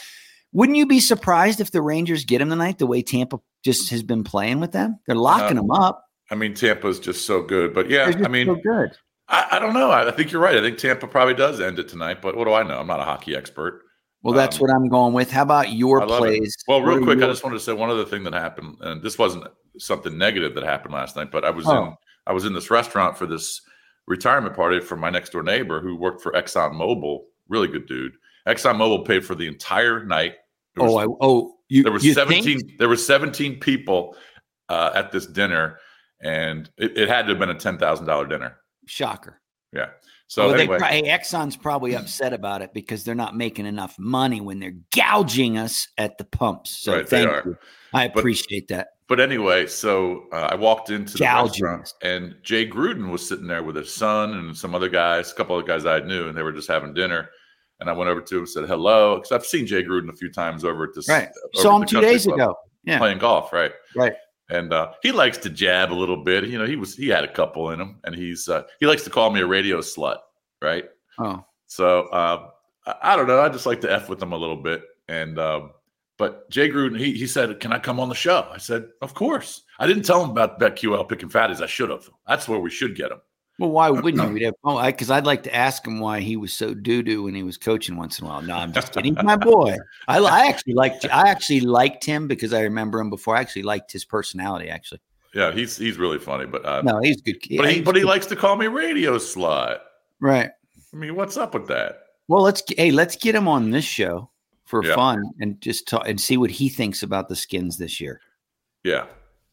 wouldn't 0.51 0.77
you 0.77 0.85
be 0.85 0.99
surprised 0.99 1.59
if 1.61 1.71
the 1.71 1.81
Rangers 1.81 2.25
get 2.25 2.39
them 2.39 2.49
tonight? 2.49 2.77
The 2.79 2.87
way 2.87 3.01
Tampa 3.01 3.39
just 3.63 3.89
has 3.91 4.03
been 4.03 4.23
playing 4.23 4.59
with 4.59 4.71
them, 4.71 4.99
they're 5.07 5.15
locking 5.15 5.57
Uh, 5.57 5.61
them 5.61 5.71
up. 5.71 6.05
I 6.31 6.35
mean, 6.35 6.53
Tampa's 6.53 6.99
just 6.99 7.25
so 7.25 7.41
good. 7.41 7.73
But 7.73 7.89
yeah, 7.89 8.11
I 8.23 8.27
mean, 8.27 8.47
so 8.47 8.55
good. 8.55 8.91
I, 9.27 9.47
I 9.53 9.59
don't 9.59 9.73
know. 9.73 9.89
I, 9.91 10.07
I 10.07 10.11
think 10.11 10.31
you're 10.31 10.41
right. 10.41 10.55
I 10.57 10.61
think 10.61 10.77
Tampa 10.77 11.07
probably 11.07 11.33
does 11.33 11.61
end 11.61 11.79
it 11.79 11.87
tonight. 11.87 12.21
But 12.21 12.35
what 12.35 12.45
do 12.45 12.53
I 12.53 12.63
know? 12.63 12.79
I'm 12.79 12.87
not 12.87 12.99
a 12.99 13.03
hockey 13.03 13.35
expert. 13.35 13.81
Well, 14.23 14.33
that's 14.33 14.55
Um, 14.57 14.61
what 14.61 14.71
I'm 14.71 14.87
going 14.87 15.13
with. 15.13 15.29
How 15.31 15.41
about 15.43 15.71
your 15.73 15.99
love 16.05 16.23
it. 16.23 16.37
plays? 16.39 16.55
Well, 16.67 16.81
real 16.81 17.03
quick, 17.03 17.17
I 17.21 17.27
just 17.27 17.43
wanted 17.43 17.55
to 17.57 17.63
say 17.63 17.73
one 17.73 17.89
other 17.89 18.05
thing 18.05 18.23
that 18.23 18.33
happened, 18.33 18.77
and 18.81 19.01
this 19.01 19.17
wasn't 19.17 19.45
something 19.77 20.17
negative 20.17 20.55
that 20.55 20.63
happened 20.63 20.93
last 20.93 21.15
night, 21.15 21.29
but 21.31 21.43
I 21.43 21.49
was 21.49 21.65
in 21.67 21.71
Oh. 21.73 21.95
I 22.25 22.31
was 22.31 22.45
in 22.45 22.53
this 22.53 22.71
restaurant 22.71 23.17
for 23.17 23.25
this 23.25 23.61
retirement 24.07 24.55
party 24.55 24.79
for 24.79 24.95
my 24.95 25.09
next 25.09 25.31
door 25.31 25.43
neighbor 25.43 25.81
who 25.81 25.95
worked 25.95 26.21
for 26.21 26.31
Exxon 26.31 26.73
Mobil. 26.73 27.23
Really 27.49 27.67
good 27.67 27.85
dude. 27.85 28.13
Exxon 28.47 28.75
Mobil 28.77 29.05
paid 29.05 29.25
for 29.25 29.35
the 29.35 29.47
entire 29.47 30.05
night. 30.05 30.35
Was- 30.77 30.91
Oh, 30.91 30.97
I, 30.97 31.05
oh, 31.21 31.55
you 31.69 31.83
there 31.83 31.91
were 31.91 31.99
17 31.99 32.59
think? 32.59 32.77
there 32.79 32.87
were 32.89 32.95
17 32.95 33.59
people 33.59 34.15
uh, 34.69 34.91
at 34.95 35.11
this 35.11 35.25
dinner 35.27 35.79
and 36.21 36.69
it, 36.77 36.97
it 36.97 37.09
had 37.09 37.23
to 37.23 37.29
have 37.29 37.39
been 37.39 37.49
a 37.49 37.55
$10,000 37.55 38.29
dinner. 38.29 38.57
Shocker. 38.87 39.41
Yeah. 39.73 39.89
So 40.33 40.47
well, 40.47 40.55
anyway, 40.59 40.79
they, 40.79 41.01
hey, 41.01 41.03
Exxon's 41.03 41.55
probably 41.55 41.93
upset 41.95 42.33
about 42.33 42.63
it 42.63 42.73
because 42.73 43.03
they're 43.03 43.13
not 43.13 43.37
making 43.37 43.67
enough 43.67 43.99
money 43.99 44.41
when 44.41 44.59
they're 44.59 44.73
gouging 44.95 45.59
us 45.59 45.87
at 45.99 46.17
the 46.17 46.23
pumps. 46.23 46.71
So 46.79 46.93
Right, 46.93 47.05
they 47.07 47.17
thank 47.23 47.29
are. 47.29 47.43
you. 47.45 47.57
I 47.93 48.07
But- 48.07 48.19
appreciate 48.21 48.67
that. 48.69 48.87
But 49.07 49.19
anyway, 49.19 49.67
so 49.67 50.23
uh, 50.31 50.47
I 50.51 50.55
walked 50.55 50.89
into 50.89 51.17
the 51.19 51.25
restaurant 51.25 51.93
and 52.01 52.33
Jay 52.41 52.67
Gruden 52.67 53.11
was 53.11 53.27
sitting 53.27 53.45
there 53.45 53.61
with 53.61 53.75
his 53.75 53.93
son 53.93 54.33
and 54.33 54.57
some 54.57 54.73
other 54.73 54.89
guys, 54.89 55.31
a 55.31 55.35
couple 55.35 55.59
of 55.59 55.67
guys 55.67 55.85
I 55.85 55.99
knew, 55.99 56.27
and 56.29 56.35
they 56.35 56.41
were 56.41 56.53
just 56.53 56.67
having 56.67 56.95
dinner. 56.95 57.29
And 57.79 57.89
I 57.89 57.93
went 57.93 58.09
over 58.09 58.21
to 58.21 58.35
him 58.35 58.39
and 58.41 58.49
said 58.49 58.65
hello 58.65 59.17
because 59.17 59.31
I've 59.31 59.45
seen 59.45 59.67
Jay 59.67 59.83
Gruden 59.83 60.09
a 60.09 60.15
few 60.15 60.31
times 60.31 60.63
over 60.65 60.85
at 60.85 60.95
this. 60.95 61.07
Right. 61.07 61.27
over 61.27 61.61
Saw 61.61 61.75
him 61.79 61.85
two 61.85 62.01
days 62.01 62.23
club 62.23 62.39
ago. 62.39 62.55
Yeah. 62.85 62.97
playing 62.97 63.19
golf, 63.19 63.53
right? 63.53 63.73
Right. 63.95 64.13
And 64.49 64.73
uh, 64.73 64.91
he 65.01 65.11
likes 65.11 65.37
to 65.39 65.49
jab 65.49 65.91
a 65.91 65.95
little 65.95 66.23
bit. 66.23 66.45
You 66.45 66.57
know, 66.57 66.65
he 66.65 66.75
was 66.75 66.95
he 66.95 67.07
had 67.07 67.23
a 67.23 67.31
couple 67.31 67.71
in 67.71 67.79
him, 67.79 67.99
and 68.03 68.13
he's 68.13 68.47
uh, 68.49 68.63
he 68.79 68.85
likes 68.85 69.03
to 69.03 69.09
call 69.09 69.29
me 69.29 69.39
a 69.39 69.47
radio 69.47 69.79
slut, 69.79 70.17
right? 70.61 70.85
Oh, 71.19 71.43
So 71.67 72.07
uh, 72.07 72.49
I, 73.01 73.15
don't 73.15 73.27
know. 73.27 73.39
I 73.39 73.49
just 73.49 73.65
like 73.65 73.81
to 73.81 73.91
f 73.91 74.09
with 74.09 74.21
him 74.21 74.33
a 74.33 74.37
little 74.37 74.57
bit. 74.57 74.83
And 75.07 75.39
um, 75.39 75.71
but 76.17 76.49
Jay 76.49 76.69
Gruden, 76.69 76.99
he 76.99 77.13
he 77.13 77.27
said, 77.27 77.59
"Can 77.59 77.71
I 77.71 77.79
come 77.79 77.99
on 77.99 78.09
the 78.09 78.15
show?" 78.15 78.47
I 78.51 78.57
said, 78.57 78.89
"Of 79.01 79.13
course." 79.13 79.63
I 79.79 79.87
didn't 79.87 80.03
tell 80.03 80.23
him 80.23 80.29
about 80.29 80.59
BetQL 80.59 81.07
picking 81.09 81.29
fatties. 81.29 81.61
I 81.61 81.67
should 81.67 81.89
have. 81.89 82.09
That's 82.27 82.47
where 82.47 82.59
we 82.59 82.69
should 82.69 82.95
get 82.95 83.11
him. 83.11 83.21
Well, 83.59 83.69
why 83.69 83.89
wouldn't 83.89 84.21
you? 84.23 84.29
We'd 84.33 84.43
have, 84.43 84.55
oh, 84.63 84.83
because 84.83 85.11
I'd 85.11 85.25
like 85.25 85.43
to 85.43 85.55
ask 85.55 85.85
him 85.85 85.99
why 85.99 86.21
he 86.21 86.37
was 86.37 86.53
so 86.53 86.73
doo 86.73 87.03
doo 87.03 87.23
when 87.23 87.35
he 87.35 87.43
was 87.43 87.57
coaching 87.57 87.95
once 87.95 88.19
in 88.19 88.25
a 88.25 88.29
while. 88.29 88.41
No, 88.41 88.55
I'm 88.55 88.73
just 88.73 88.93
kidding. 88.93 89.15
My 89.23 89.35
boy. 89.37 89.77
I, 90.07 90.19
I 90.19 90.47
actually 90.47 90.73
liked. 90.73 91.05
I 91.05 91.29
actually 91.29 91.59
liked 91.61 92.03
him 92.03 92.27
because 92.27 92.53
I 92.53 92.61
remember 92.61 92.99
him 92.99 93.09
before. 93.09 93.35
I 93.35 93.41
actually 93.41 93.63
liked 93.63 93.91
his 93.91 94.05
personality. 94.05 94.69
Actually, 94.69 95.01
Yeah, 95.35 95.51
he's 95.51 95.77
he's 95.77 95.97
really 95.97 96.19
funny. 96.19 96.45
But 96.45 96.65
uh, 96.65 96.81
no, 96.81 96.99
he's 97.01 97.21
a 97.27 97.31
good. 97.31 97.57
but 97.57 97.71
he 97.71 97.81
but 97.81 97.95
he 97.95 98.03
likes 98.03 98.25
to 98.27 98.35
call 98.35 98.55
me 98.55 98.67
radio 98.67 99.17
slut. 99.17 99.79
right. 100.19 100.49
I 100.91 100.95
mean, 100.95 101.15
what's 101.15 101.37
up 101.37 101.53
with 101.53 101.67
that? 101.69 101.99
Well, 102.27 102.41
let's 102.43 102.63
hey, 102.77 102.91
let's 102.91 103.15
get 103.15 103.35
him 103.35 103.47
on 103.47 103.69
this 103.71 103.85
show 103.85 104.29
for 104.65 104.83
Yeah. 104.85 104.95
fun 104.95 105.23
and 105.39 105.59
just 105.61 105.87
talk 105.87 106.07
and 106.07 106.19
see 106.19 106.37
what 106.37 106.49
he 106.51 106.69
thinks 106.69 107.03
about 107.03 107.29
the 107.29 107.35
skins 107.35 107.77
this 107.77 107.99
year. 108.01 108.21
Yeah. 108.83 109.05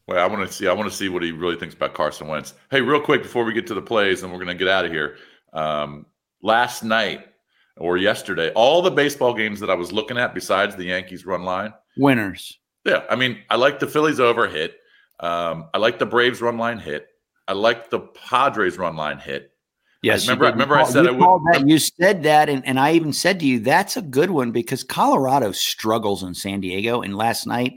Well, 0.07 0.23
I 0.23 0.27
want 0.27 0.47
to 0.47 0.53
see. 0.53 0.67
I 0.67 0.73
want 0.73 0.89
to 0.89 0.95
see 0.95 1.09
what 1.09 1.23
he 1.23 1.31
really 1.31 1.55
thinks 1.55 1.75
about 1.75 1.93
Carson 1.93 2.27
Wentz. 2.27 2.53
Hey, 2.69 2.81
real 2.81 2.99
quick 3.01 3.23
before 3.23 3.43
we 3.43 3.53
get 3.53 3.67
to 3.67 3.73
the 3.73 3.81
plays, 3.81 4.23
and 4.23 4.31
we're 4.31 4.39
going 4.43 4.47
to 4.49 4.55
get 4.55 4.67
out 4.67 4.85
of 4.85 4.91
here. 4.91 5.17
Um, 5.53 6.05
last 6.41 6.83
night 6.83 7.27
or 7.77 7.97
yesterday, 7.97 8.51
all 8.53 8.81
the 8.81 8.91
baseball 8.91 9.33
games 9.33 9.59
that 9.59 9.69
I 9.69 9.75
was 9.75 9.91
looking 9.91 10.17
at, 10.17 10.33
besides 10.33 10.75
the 10.75 10.85
Yankees 10.85 11.25
run 11.25 11.43
line, 11.43 11.73
Winners. 11.97 12.57
yeah, 12.85 13.03
I 13.09 13.15
mean, 13.15 13.39
I 13.49 13.55
like 13.55 13.79
the 13.79 13.87
Phillies 13.87 14.19
over 14.19 14.47
hit. 14.47 14.75
Um, 15.19 15.69
I 15.73 15.77
like 15.77 15.99
the 15.99 16.05
Braves 16.05 16.41
run 16.41 16.57
line 16.57 16.79
hit. 16.79 17.07
I 17.47 17.53
like 17.53 17.89
the 17.89 17.99
Padres 17.99 18.77
run 18.77 18.95
line 18.95 19.19
hit. 19.19 19.51
Yes, 20.03 20.25
you 20.25 20.31
remember- 20.33 20.51
remember 20.51 20.77
I 20.77 20.83
said 20.83 21.05
I 21.05 21.11
would- 21.11 21.41
that. 21.53 21.67
You 21.67 21.77
said 21.77 22.23
that, 22.23 22.49
and, 22.49 22.65
and 22.65 22.79
I 22.79 22.93
even 22.93 23.13
said 23.13 23.39
to 23.41 23.45
you, 23.45 23.59
that's 23.59 23.97
a 23.97 24.01
good 24.01 24.31
one 24.31 24.51
because 24.51 24.83
Colorado 24.83 25.51
struggles 25.51 26.23
in 26.23 26.33
San 26.33 26.59
Diego. 26.59 27.01
And 27.01 27.15
last 27.15 27.45
night, 27.45 27.73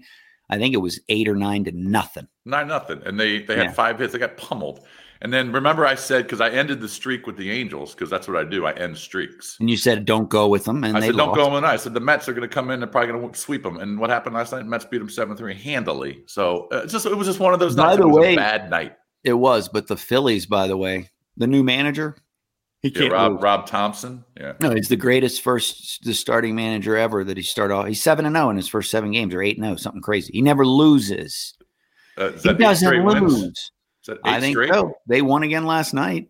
I 0.51 0.59
think 0.59 0.75
it 0.75 0.79
was 0.79 1.01
eight 1.09 1.29
or 1.29 1.37
nine 1.37 1.65
to 1.65 1.73
nothing. 1.73 2.29
Nine 2.45 2.69
nothing, 2.69 3.03
and 3.07 3.19
they 3.19 3.43
they 3.43 3.57
had 3.57 3.67
Yeah. 3.67 3.73
five 3.73 3.99
hits. 3.99 4.13
They 4.13 4.19
got 4.19 4.37
pummeled. 4.37 4.81
And 5.23 5.33
then 5.33 5.53
remember, 5.53 5.87
I 5.87 5.95
said 5.95 6.25
because 6.25 6.43
I 6.43 6.51
ended 6.51 6.83
the 6.83 6.89
streak 6.89 7.27
with 7.27 7.39
the 7.39 7.51
Angels 7.51 7.95
because 7.95 8.11
that's 8.11 8.29
what 8.29 8.37
I 8.37 8.45
do. 8.45 8.67
I 8.67 8.73
end 8.73 8.99
streaks. 8.99 9.57
And 9.59 9.71
you 9.71 9.79
said, 9.79 10.05
don't 10.05 10.29
go 10.29 10.49
with 10.49 10.65
them. 10.65 10.85
And 10.85 10.95
I 10.99 11.01
they 11.01 11.07
said, 11.07 11.17
don't 11.17 11.35
go 11.35 11.45
with 11.45 11.55
the 11.55 11.61
night. 11.63 11.73
I 11.73 11.77
said, 11.77 11.95
the 11.95 12.01
Mets 12.01 12.29
are 12.29 12.35
going 12.35 12.47
to 12.47 12.55
come 12.55 12.71
in. 12.71 12.81
They're 12.81 12.87
probably 12.89 13.13
going 13.13 13.33
to 13.33 13.39
sweep 13.39 13.63
them. 13.63 13.79
And 13.79 13.99
what 13.99 14.11
happened 14.11 14.35
last 14.35 14.53
night? 14.53 14.67
Mets 14.67 14.85
beat 14.85 14.99
them 14.99 15.09
7 15.09 15.35
3 15.35 15.55
handily. 15.55 16.25
So 16.27 16.69
uh, 16.73 16.85
just, 16.87 17.07
it 17.07 17.17
was 17.17 17.27
just 17.27 17.41
one 17.41 17.55
of 17.55 17.61
those 17.61 17.75
By 17.75 17.85
nights. 17.85 18.01
the 18.01 18.09
way- 18.09 18.35
a 18.35 18.37
bad 18.37 18.69
night. 18.69 18.97
It 19.23 19.33
was, 19.33 19.71
but 19.71 19.87
the 19.87 19.97
Phillies, 19.97 20.45
by 20.45 20.67
the 20.67 20.77
way, 20.77 21.09
the 21.39 21.47
new 21.47 21.63
manager, 21.65 22.17
he 22.85 22.91
Yeah, 22.91 23.01
can't 23.01 23.13
Rob, 23.13 23.33
lose. 23.33 23.43
Rob 23.43 23.67
Thomson. 23.67 24.25
Yeah. 24.39 24.53
No, 24.61 24.71
he's 24.75 24.89
the 24.89 24.97
greatest 24.97 25.41
first 25.43 26.05
the 26.05 26.13
starting 26.13 26.55
manager 26.55 26.97
ever 26.97 27.25
that 27.25 27.37
he 27.37 27.43
started 27.43 27.73
off. 27.75 27.87
He's 27.87 28.03
seven 28.03 28.27
and 28.27 28.37
zero 28.37 28.51
in 28.51 28.57
his 28.57 28.69
first 28.69 28.91
seven 28.91 29.11
games, 29.11 29.33
or 29.35 29.43
eight 29.43 29.57
and 29.57 29.65
zero, 29.65 29.77
something 29.77 30.03
crazy. 30.03 30.33
He 30.35 30.43
never 30.43 30.67
loses. 30.67 31.55
Uh, 32.19 32.33
He 32.33 32.53
doesn't 32.53 32.87
straight 32.87 33.03
wins? 33.03 33.33
lose. 33.43 33.71
I 34.23 34.39
think 34.39 34.55
straight? 34.55 34.73
so. 34.73 34.93
They 35.09 35.23
won 35.23 35.43
again 35.45 35.65
last 35.65 35.95
night. 35.95 36.29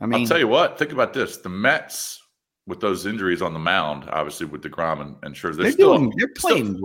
I 0.00 0.06
mean, 0.06 0.22
I'll 0.22 0.26
tell 0.26 0.38
you 0.38 0.48
what. 0.48 0.78
Think 0.78 0.92
about 0.92 1.12
this: 1.12 1.36
the 1.36 1.50
Mets, 1.50 2.18
with 2.66 2.80
those 2.80 3.04
injuries 3.04 3.42
on 3.42 3.52
the 3.52 3.58
mound, 3.60 4.08
obviously 4.08 4.46
with 4.46 4.62
Degrom 4.62 5.02
and, 5.02 5.16
and 5.22 5.34
Scherzer, 5.34 5.56
they're, 5.56 5.64
they're 5.64 5.72
still 5.72 5.96
doing. 5.98 6.12
They're 6.16 6.28
still- 6.34 6.50
playing. 6.50 6.80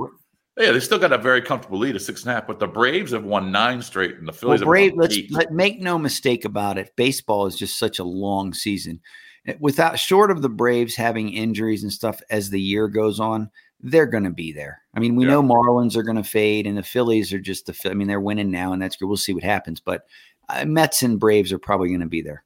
Yeah, 0.58 0.72
they 0.72 0.80
still 0.80 1.00
got 1.00 1.12
a 1.12 1.18
very 1.18 1.42
comfortable 1.42 1.78
lead 1.80 1.96
of 1.96 2.02
six 2.02 2.24
and 2.24 2.32
a 2.32 2.36
half. 2.36 2.48
But 2.48 2.60
the 2.60 2.68
Braves 2.68 3.12
have 3.12 3.26
won 3.26 3.52
nine 3.52 3.82
straight, 3.82 4.16
and 4.18 4.28
the 4.28 4.32
well, 4.32 4.38
Phillies 4.38 4.60
have 4.62 4.68
Brave. 4.68 4.94
Let's 4.96 5.18
let 5.32 5.52
make 5.52 5.82
no 5.82 5.98
mistake 5.98 6.46
about 6.46 6.78
it. 6.78 6.96
Baseball 6.96 7.46
is 7.46 7.58
just 7.58 7.78
such 7.78 8.00
a 8.00 8.04
long 8.04 8.54
season. 8.54 9.02
Eh, 9.48 9.56
Without 9.60 10.00
short 10.00 10.32
of 10.32 10.42
the 10.42 10.50
Braves 10.50 10.96
having 10.96 11.30
injuries 11.34 11.84
and 11.84 11.92
stuff 11.92 12.22
as 12.30 12.50
the 12.50 12.62
year 12.62 12.88
goes 12.88 13.20
on, 13.20 13.50
they're 13.82 14.06
going 14.06 14.24
to 14.24 14.32
be 14.32 14.54
there. 14.54 14.82
I 14.96 15.00
mean, 15.00 15.16
we 15.16 15.26
Yeah. 15.26 15.32
know 15.32 15.44
Marlins 15.44 15.96
are 15.98 16.04
going 16.04 16.16
to 16.18 16.24
fade, 16.24 16.66
and 16.68 16.78
the 16.78 16.84
Phillies 16.84 17.34
are 17.34 17.40
just 17.40 17.66
the. 17.66 17.90
I 17.90 17.94
mean, 17.94 18.08
they're 18.08 18.22
winning 18.22 18.50
now, 18.52 18.72
and 18.72 18.82
that's 18.82 18.96
good. 18.96 19.08
We'll 19.08 19.18
see 19.18 19.34
what 19.34 19.44
happens. 19.44 19.80
But 19.82 20.06
uh, 20.48 20.64
Mets 20.66 21.04
and 21.04 21.20
Braves 21.20 21.52
are 21.52 21.60
probably 21.60 21.90
going 21.90 22.00
to 22.00 22.06
be 22.06 22.22
there. 22.22 22.44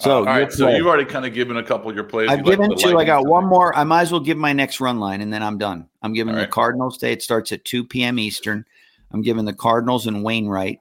So, 0.00 0.10
uh, 0.10 0.18
all 0.18 0.24
right. 0.24 0.52
So 0.52 0.68
you've 0.68 0.86
already 0.86 1.04
kind 1.04 1.26
of 1.26 1.34
given 1.34 1.56
a 1.58 1.62
couple 1.62 1.90
of 1.90 1.94
your 1.94 2.04
plays. 2.04 2.30
I've 2.30 2.38
like 2.38 2.58
given 2.58 2.70
the 2.70 2.76
two. 2.76 2.98
I 2.98 3.04
got 3.04 3.26
one 3.26 3.46
more. 3.46 3.76
I 3.76 3.84
might 3.84 4.02
as 4.02 4.12
well 4.12 4.20
give 4.20 4.38
my 4.38 4.52
next 4.52 4.80
run 4.80 4.98
line 4.98 5.20
and 5.20 5.32
then 5.32 5.42
I'm 5.42 5.58
done. 5.58 5.88
I'm 6.02 6.14
giving 6.14 6.34
All 6.34 6.36
the 6.36 6.44
right. 6.44 6.50
Cardinals 6.50 6.98
Day. 6.98 7.12
It 7.12 7.22
starts 7.22 7.52
at 7.52 7.64
2 7.64 7.84
p.m. 7.84 8.18
Eastern. 8.18 8.64
I'm 9.12 9.22
giving 9.22 9.44
the 9.44 9.52
Cardinals 9.52 10.06
and 10.06 10.24
Wainwright. 10.24 10.78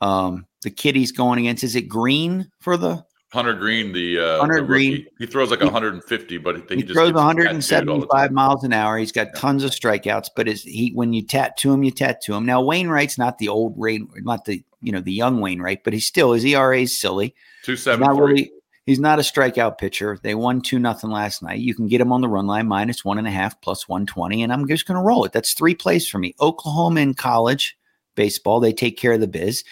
Um, 0.00 0.46
the 0.62 0.70
Kitties 0.70 1.12
going 1.12 1.38
against, 1.40 1.62
is 1.64 1.76
it 1.76 1.88
Greene 1.88 2.50
for 2.58 2.76
the? 2.76 3.04
Hunter 3.34 3.52
Greene, 3.52 3.92
the 3.92 4.18
uh, 4.18 4.38
Hunter 4.38 4.60
the. 4.60 4.66
Greene. 4.66 5.06
He 5.18 5.26
throws 5.26 5.50
like 5.50 5.60
150, 5.60 6.38
but 6.38 6.56
he, 6.70 6.76
He, 6.76 6.82
just 6.82 6.94
throws 6.94 7.10
gets 7.12 7.68
tattooed 7.68 7.88
all 7.88 7.98
the 7.98 8.06
175 8.06 8.30
miles 8.30 8.62
an 8.62 8.72
hour. 8.72 8.96
He's 8.96 9.10
got 9.10 9.34
tons 9.34 9.64
of 9.64 9.72
strikeouts, 9.72 10.28
but 10.36 10.46
is 10.46 10.62
he 10.62 10.92
when 10.94 11.12
you 11.12 11.22
tattoo 11.22 11.72
him, 11.72 11.82
you 11.82 11.90
tattoo 11.90 12.34
him. 12.34 12.46
Now 12.46 12.62
Wainwright's 12.62 13.18
not 13.18 13.38
the 13.38 13.48
old 13.48 13.74
Rain, 13.76 14.08
not 14.18 14.44
the 14.44 14.62
you 14.80 14.92
know 14.92 15.00
the 15.00 15.12
young 15.12 15.40
Wainwright, 15.40 15.82
but 15.82 15.92
he's 15.92 16.06
still 16.06 16.32
his 16.32 16.44
ERA 16.44 16.82
is 16.82 16.98
silly. 16.98 17.34
Two 17.64 17.74
seven 17.74 18.06
not 18.06 18.16
really. 18.16 18.52
He's 18.86 19.00
not 19.00 19.18
a 19.18 19.22
strikeout 19.22 19.78
pitcher. 19.78 20.18
They 20.22 20.34
won 20.34 20.60
two 20.60 20.78
nothing 20.78 21.10
last 21.10 21.42
night. 21.42 21.60
You 21.60 21.74
can 21.74 21.88
get 21.88 22.00
him 22.00 22.12
on 22.12 22.20
the 22.20 22.28
run 22.28 22.46
line 22.46 22.68
minus 22.68 23.04
one 23.04 23.18
and 23.18 23.26
a 23.26 23.30
half 23.30 23.58
plus 23.62 23.88
one 23.88 24.04
twenty, 24.04 24.42
and 24.42 24.52
I'm 24.52 24.68
just 24.68 24.86
going 24.86 24.98
to 24.98 25.02
roll 25.02 25.24
it. 25.24 25.32
That's 25.32 25.54
three 25.54 25.74
plays 25.74 26.06
for 26.06 26.18
me. 26.18 26.34
Oklahoma 26.40 27.00
in 27.00 27.14
college 27.14 27.78
baseball, 28.14 28.60
they 28.60 28.72
take 28.72 28.98
care 28.98 29.12
of 29.12 29.20
the 29.20 29.26
biz. 29.26 29.64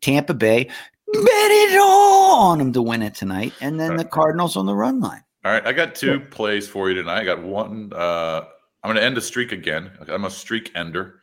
Tampa 0.00 0.34
Bay, 0.34 0.64
bet 0.64 1.50
it 1.50 1.80
all 1.80 2.50
on 2.50 2.58
them 2.58 2.72
to 2.72 2.82
win 2.82 3.02
it 3.02 3.14
tonight, 3.14 3.52
and 3.60 3.78
then 3.80 3.96
the 3.96 4.04
Cardinals 4.04 4.56
on 4.56 4.66
the 4.66 4.74
run 4.74 5.00
line. 5.00 5.22
All 5.44 5.52
right, 5.52 5.66
I 5.66 5.72
got 5.72 5.94
two 5.94 6.20
plays 6.20 6.68
for 6.68 6.90
you 6.90 6.94
tonight. 6.94 7.20
I 7.20 7.24
got 7.24 7.42
one. 7.42 7.92
Uh, 7.94 8.42
I'm 8.82 8.88
going 8.88 8.96
to 8.96 9.02
end 9.02 9.16
a 9.16 9.22
streak 9.22 9.52
again. 9.52 9.90
I'm 10.08 10.24
a 10.24 10.30
streak 10.30 10.70
ender. 10.74 11.20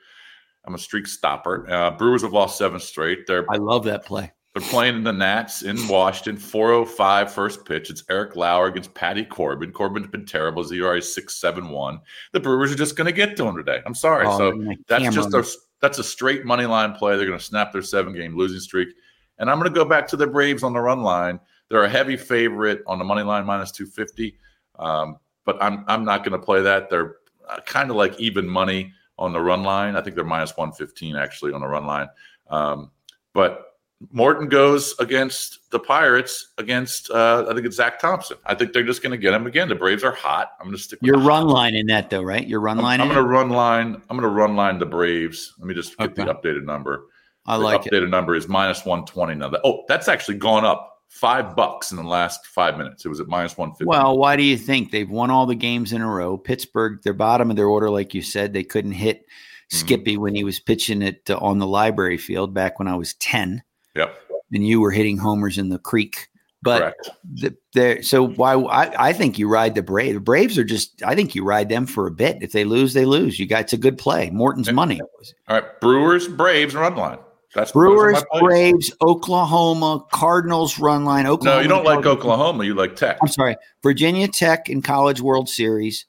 I'm 0.66 0.76
a 0.76 0.80
streak 0.80 1.08
stopper. 1.08 1.72
Uh, 1.72 1.92
Brewers 1.92 2.24
have 2.24 2.34
lost 2.34 2.58
seven 2.58 2.80
straight. 2.80 3.26
They're 3.26 3.46
I 3.50 3.58
love 3.58 3.84
that 3.86 4.06
play. 4.06 4.32
They're 4.58 4.70
playing 4.70 5.04
the 5.04 5.14
Nats 5.14 5.62
in 5.62 5.88
Washington. 5.88 6.38
405 6.38 7.32
first 7.32 7.64
pitch. 7.64 7.92
It's 7.92 8.04
Eric 8.10 8.36
Lauer 8.36 8.68
against 8.68 8.94
Patty 8.94 9.24
Corbin. 9.24 9.72
Corbin's 9.72 10.08
been 10.08 10.26
terrible. 10.26 10.64
His 10.64 10.72
ERA 10.72 10.98
is 10.98 11.14
671. 11.14 12.00
The 12.32 12.40
Brewers 12.40 12.72
are 12.72 12.76
just 12.76 12.96
going 12.96 13.06
to 13.06 13.12
get 13.12 13.38
to 13.38 13.46
him 13.46 13.56
today. 13.56 13.82
I'm 13.86 13.94
sorry. 13.94 14.26
Oh, 14.28 14.38
so 14.38 14.76
that's 14.88 15.14
just 15.14 15.34
a 15.34 15.46
that's 15.80 16.00
a 16.00 16.04
straight 16.04 16.44
money 16.44 16.66
line 16.66 16.94
play. 16.94 17.16
They're 17.16 17.28
going 17.28 17.38
to 17.38 17.44
snap 17.44 17.72
their 17.72 17.84
seven 17.84 18.14
game 18.14 18.36
losing 18.36 18.60
streak. 18.60 18.90
And 19.38 19.50
I'm 19.50 19.60
going 19.60 19.72
to 19.72 19.76
go 19.76 19.86
back 19.86 20.08
to 20.08 20.18
the 20.18 20.26
Braves 20.26 20.64
on 20.64 20.74
the 20.74 20.80
run 20.80 21.04
line. 21.04 21.40
They're 21.70 21.84
a 21.84 21.90
heavy 21.90 22.18
favorite 22.18 22.82
on 22.88 22.98
the 22.98 23.06
money 23.06 23.22
line 23.22 23.46
minus 23.46 23.72
250. 23.72 24.40
Um, 24.80 25.18
but 25.46 25.62
I'm 25.62 25.86
I'm 25.88 26.04
not 26.04 26.24
going 26.24 26.40
to 26.40 26.44
play 26.44 26.64
that. 26.64 26.90
They're 26.90 27.18
uh, 27.48 27.60
kind 27.66 27.92
of 27.92 27.96
like 27.96 28.20
even 28.20 28.48
money 28.48 28.92
on 29.20 29.34
the 29.34 29.42
run 29.42 29.64
line. 29.64 29.96
I 29.96 30.02
think 30.02 30.16
they're 30.16 30.26
minus 30.26 30.58
115 30.58 31.16
actually 31.16 31.54
on 31.54 31.62
the 31.62 31.68
run 31.68 31.86
line. 31.86 32.08
Um, 32.50 32.90
but 33.34 33.77
Morton 34.12 34.48
goes 34.48 34.94
against 35.00 35.70
the 35.72 35.80
Pirates 35.80 36.50
against 36.60 37.10
uh, 37.10 37.46
I 37.50 37.54
think 37.54 37.66
it's 37.66 37.78
Zach 37.78 38.00
Thompson. 38.00 38.38
I 38.46 38.54
think 38.54 38.72
they're 38.72 38.84
just 38.84 39.02
going 39.02 39.12
to 39.12 39.18
get 39.18 39.34
him 39.34 39.48
again. 39.48 39.68
The 39.70 39.76
Braves 39.76 40.04
are 40.04 40.12
hot. 40.12 40.52
I'm 40.60 40.68
going 40.68 40.78
to 40.78 40.82
stick 40.84 41.00
Your 41.02 41.18
run 41.20 41.48
line 41.48 41.74
in 41.76 41.88
that 41.88 42.10
though, 42.12 42.22
right? 42.22 42.48
Your 42.48 42.60
run 42.60 42.78
I'm, 42.78 42.84
line. 42.84 43.02
I'm 43.02 43.08
going 43.08 43.24
to 43.24 43.28
run 43.28 43.50
line. 43.50 43.96
I'm 44.10 44.18
going 44.18 44.22
to 44.22 44.28
run 44.28 44.56
line 44.56 44.78
the 44.78 44.86
Braves. 44.86 45.54
Let 45.58 45.68
me 45.68 45.74
just 45.74 45.98
get 45.98 46.16
the 46.16 46.24
updated 46.26 46.64
number. 46.64 47.06
I 47.48 47.58
The 47.58 47.64
like 47.64 47.88
it. 47.88 47.92
updated 47.94 48.10
number 48.10 48.36
is 48.36 48.48
minus 48.48 48.86
120 48.86 49.36
now. 49.36 49.50
That- 49.50 49.62
Oh, 49.64 49.84
that's 49.88 50.08
actually 50.08 50.38
gone 50.38 50.64
up 50.64 50.94
five 51.08 51.56
bucks 51.56 51.90
in 51.92 51.98
the 51.98 52.04
last 52.04 52.46
five 52.46 52.78
minutes. 52.78 53.04
It 53.04 53.10
was 53.10 53.20
at 53.20 53.28
minus 53.28 53.58
150. 53.58 53.86
Well, 53.86 54.18
why 54.18 54.36
do 54.36 54.44
you 54.44 54.58
think 54.58 54.92
they've 54.92 55.10
won 55.10 55.32
all 55.32 55.46
the 55.48 55.56
games 55.56 55.92
in 55.92 56.02
a 56.02 56.08
row? 56.08 56.38
Pittsburgh, 56.38 57.00
they're 57.04 57.14
bottom 57.14 57.50
of 57.50 57.56
their 57.56 57.68
order, 57.68 57.90
like 57.90 58.14
you 58.14 58.22
said. 58.22 58.54
They 58.54 58.64
couldn't 58.64 58.92
hit 58.92 59.26
Mm-hmm. 59.70 59.80
Skippy 59.86 60.16
when 60.16 60.34
he 60.34 60.46
was 60.46 60.62
pitching 60.62 61.02
it 61.02 61.30
uh, 61.30 61.36
on 61.42 61.58
the 61.60 61.68
library 61.68 62.18
field 62.18 62.54
back 62.54 62.80
when 62.80 62.88
I 62.88 62.96
was 62.96 63.16
ten, 63.16 63.62
yep, 63.98 64.18
and 64.54 64.66
you 64.66 64.80
were 64.80 64.92
hitting 64.92 65.18
homers 65.18 65.58
in 65.58 65.70
the 65.70 65.80
creek. 65.80 66.30
But 66.64 66.96
the, 67.36 67.56
there, 67.74 68.02
so 68.02 68.28
why? 68.28 68.54
I, 68.56 69.10
I 69.10 69.14
think 69.14 69.38
you 69.38 69.48
ride 69.48 69.76
the 69.76 69.84
Braves. 69.84 70.16
The 70.16 70.20
Braves 70.20 70.58
are 70.58 70.64
just. 70.64 71.02
I 71.04 71.16
think 71.16 71.36
you 71.36 71.44
ride 71.44 71.70
them 71.70 71.86
for 71.86 72.08
a 72.08 72.12
bit. 72.12 72.42
If 72.42 72.52
they 72.52 72.66
lose, 72.66 72.94
they 72.94 73.06
lose. 73.06 73.40
You 73.40 73.46
got 73.46 73.62
it's 73.62 73.74
a 73.74 73.78
good 73.78 73.98
play. 73.98 74.30
Morton's 74.32 74.72
money. 74.72 75.00
All 75.48 75.60
right, 75.62 75.80
Brewers, 75.80 76.28
Braves, 76.28 76.76
run 76.76 76.96
line. 76.96 77.20
That's 77.54 77.72
Brewers. 77.72 78.22
Braves, 78.40 78.92
Oklahoma, 79.02 80.04
Cardinals 80.12 80.78
run 80.80 81.06
line. 81.06 81.26
Oklahoma. 81.28 81.58
No, 81.58 81.62
you 81.62 81.70
don't 81.70 81.86
like 81.86 82.04
Cardinals- 82.04 82.18
Oklahoma. 82.18 82.64
You 82.66 82.74
like 82.74 82.96
Tech. 82.96 83.18
I'm 83.22 83.28
sorry, 83.30 83.56
Virginia 83.84 84.28
Tech 84.28 84.68
in 84.70 84.82
College 84.82 85.22
World 85.22 85.48
Series. 85.48 86.06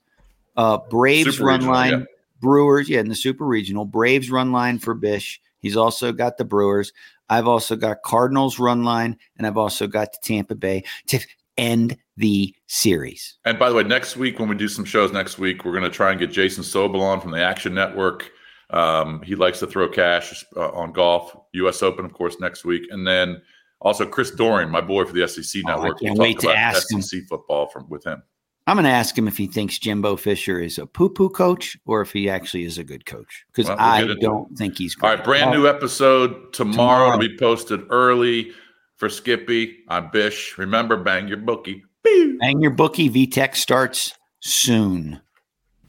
Uh, 0.57 0.79
Braves 0.91 1.35
Super 1.37 1.45
run 1.47 1.61
regional, 1.61 1.75
line. 1.75 1.93
yeah. 1.93 2.05
Brewers, 2.41 2.89
yeah, 2.89 3.01
in 3.01 3.09
the 3.09 3.15
Super 3.15 3.45
Regional. 3.45 3.85
Braves 3.85 4.31
run 4.31 4.51
line 4.51 4.79
for 4.79 4.95
Bish. 4.95 5.41
He's 5.61 5.77
also 5.77 6.13
got 6.13 6.37
the 6.37 6.45
Brewers. 6.45 6.93
I've 7.29 7.47
also 7.49 7.77
got 7.77 8.03
Cardinals 8.03 8.59
run 8.59 8.85
line, 8.85 9.17
and 9.37 9.47
I've 9.47 9.57
also 9.59 9.87
got 9.87 10.13
the 10.13 10.19
Tampa 10.23 10.55
Bay 10.55 10.85
to 11.09 11.19
end 11.57 11.97
the 12.17 12.55
series. 12.67 13.37
And 13.45 13.59
by 13.59 13.69
the 13.69 13.75
way, 13.75 13.83
next 13.83 14.17
week 14.17 14.39
when 14.39 14.49
we 14.49 14.55
do 14.57 14.69
some 14.69 14.85
shows 14.85 15.13
next 15.13 15.39
week, 15.39 15.65
we're 15.65 15.73
going 15.73 15.85
to 15.85 15.91
try 15.91 16.11
and 16.11 16.19
get 16.21 16.31
Jason 16.31 16.63
Sobel 16.65 17.01
on 17.01 17.21
from 17.21 17.33
the 17.33 17.43
Action 17.43 17.75
Network. 17.75 18.31
Um, 18.71 19.23
he 19.23 19.35
likes 19.35 19.59
to 19.61 19.67
throw 19.67 19.89
cash 19.89 20.45
uh, 20.57 20.69
on 20.71 20.93
golf, 20.93 21.37
U.S. 21.55 21.83
Open, 21.83 22.05
of 22.05 22.13
course, 22.13 22.39
next 22.41 22.65
week, 22.65 22.85
and 22.91 23.07
then 23.07 23.41
also 23.81 24.07
Chris 24.07 24.31
Doering, 24.31 24.71
my 24.71 24.81
boy 24.81 25.05
for 25.05 25.13
the 25.13 25.27
SEC 25.27 25.63
Oh, 25.67 25.71
I 25.71 25.75
Network. 25.75 26.01
can't 26.01 26.19
We'll 26.19 26.29
wait 26.29 26.39
to 26.41 26.51
ask 26.51 26.91
him. 26.93 27.01
SEC 27.03 27.23
football 27.29 27.69
from 27.69 27.89
with 27.89 28.05
him. 28.05 28.23
I'm 28.69 28.77
going 28.77 28.85
to 28.85 28.91
ask 28.91 29.17
him 29.17 29.27
if 29.27 29.39
he 29.39 29.47
thinks 29.47 29.79
Jimbo 29.79 30.17
Fisher 30.17 30.61
is 30.61 30.77
a 30.77 30.85
poo 30.85 31.09
poo 31.09 31.31
coach 31.31 31.79
or 31.87 32.03
if 32.03 32.13
he 32.13 32.29
actually 32.29 32.65
is 32.65 32.77
a 32.77 32.85
good 32.85 33.07
coach 33.07 33.47
because 33.47 33.67
Well, 33.67 33.79
I 33.81 34.05
don't 34.21 34.59
think 34.59 34.77
he's 34.77 34.95
All 34.97 35.09
great. 35.09 35.17
right, 35.17 35.25
brand 35.25 35.51
new 35.53 35.67
episode 35.67 36.53
tomorrow, 36.53 37.13
to 37.13 37.19
be 37.19 37.35
posted 37.35 37.81
early 37.89 38.53
for 38.97 39.09
Skippy. 39.09 39.79
I'm 39.89 40.11
Bish. 40.11 40.59
Remember, 40.59 40.99
bang 40.99 41.29
your 41.29 41.39
bookie. 41.39 41.83
Bang 42.05 42.61
your 42.61 42.71
bookie. 42.71 43.09
VTech 43.09 43.57
starts 43.57 44.13
soon. 44.41 45.23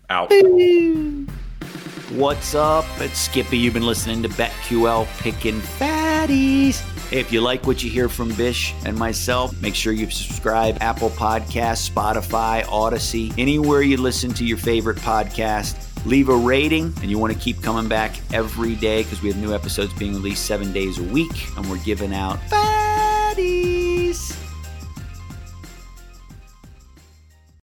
Out. 0.10 0.32
What's 2.12 2.56
up? 2.56 2.86
It's 3.00 3.20
Skippy. 3.20 3.58
You've 3.58 3.74
been 3.74 3.86
listening 3.86 4.24
to 4.24 4.30
BetQL 4.30 5.06
Picking 5.20 5.60
Fatties. 5.60 6.82
If 7.12 7.34
you 7.34 7.42
like 7.42 7.66
what 7.66 7.84
you 7.84 7.90
hear 7.90 8.08
from 8.08 8.32
Bish 8.36 8.76
and 8.86 8.96
myself, 8.96 9.60
make 9.62 9.74
sure 9.74 9.92
you 9.92 10.12
subscribe 10.12 10.78
Apple 10.80 11.10
Podcasts, 11.10 11.90
Spotify, 11.90 12.64
Audacy, 12.66 13.34
anywhere 13.36 13.82
you 13.82 13.98
listen 13.98 14.32
to 14.36 14.46
your 14.46 14.58
favorite 14.58 14.98
podcast. 14.98 15.76
Leave 16.06 16.30
a 16.30 16.36
rating, 16.36 16.94
and 17.02 17.10
you 17.10 17.18
want 17.18 17.34
to 17.34 17.40
keep 17.40 17.62
coming 17.64 17.90
back 17.90 18.16
every 18.32 18.76
day 18.76 19.02
because 19.02 19.24
we 19.24 19.30
have 19.30 19.38
new 19.38 19.54
episodes 19.54 19.92
being 19.96 20.14
released 20.14 20.46
seven 20.46 20.72
days 20.72 21.00
a 21.00 21.04
week, 21.04 21.32
and 21.58 21.68
we're 21.70 21.84
giving 21.84 22.14
out 22.14 22.40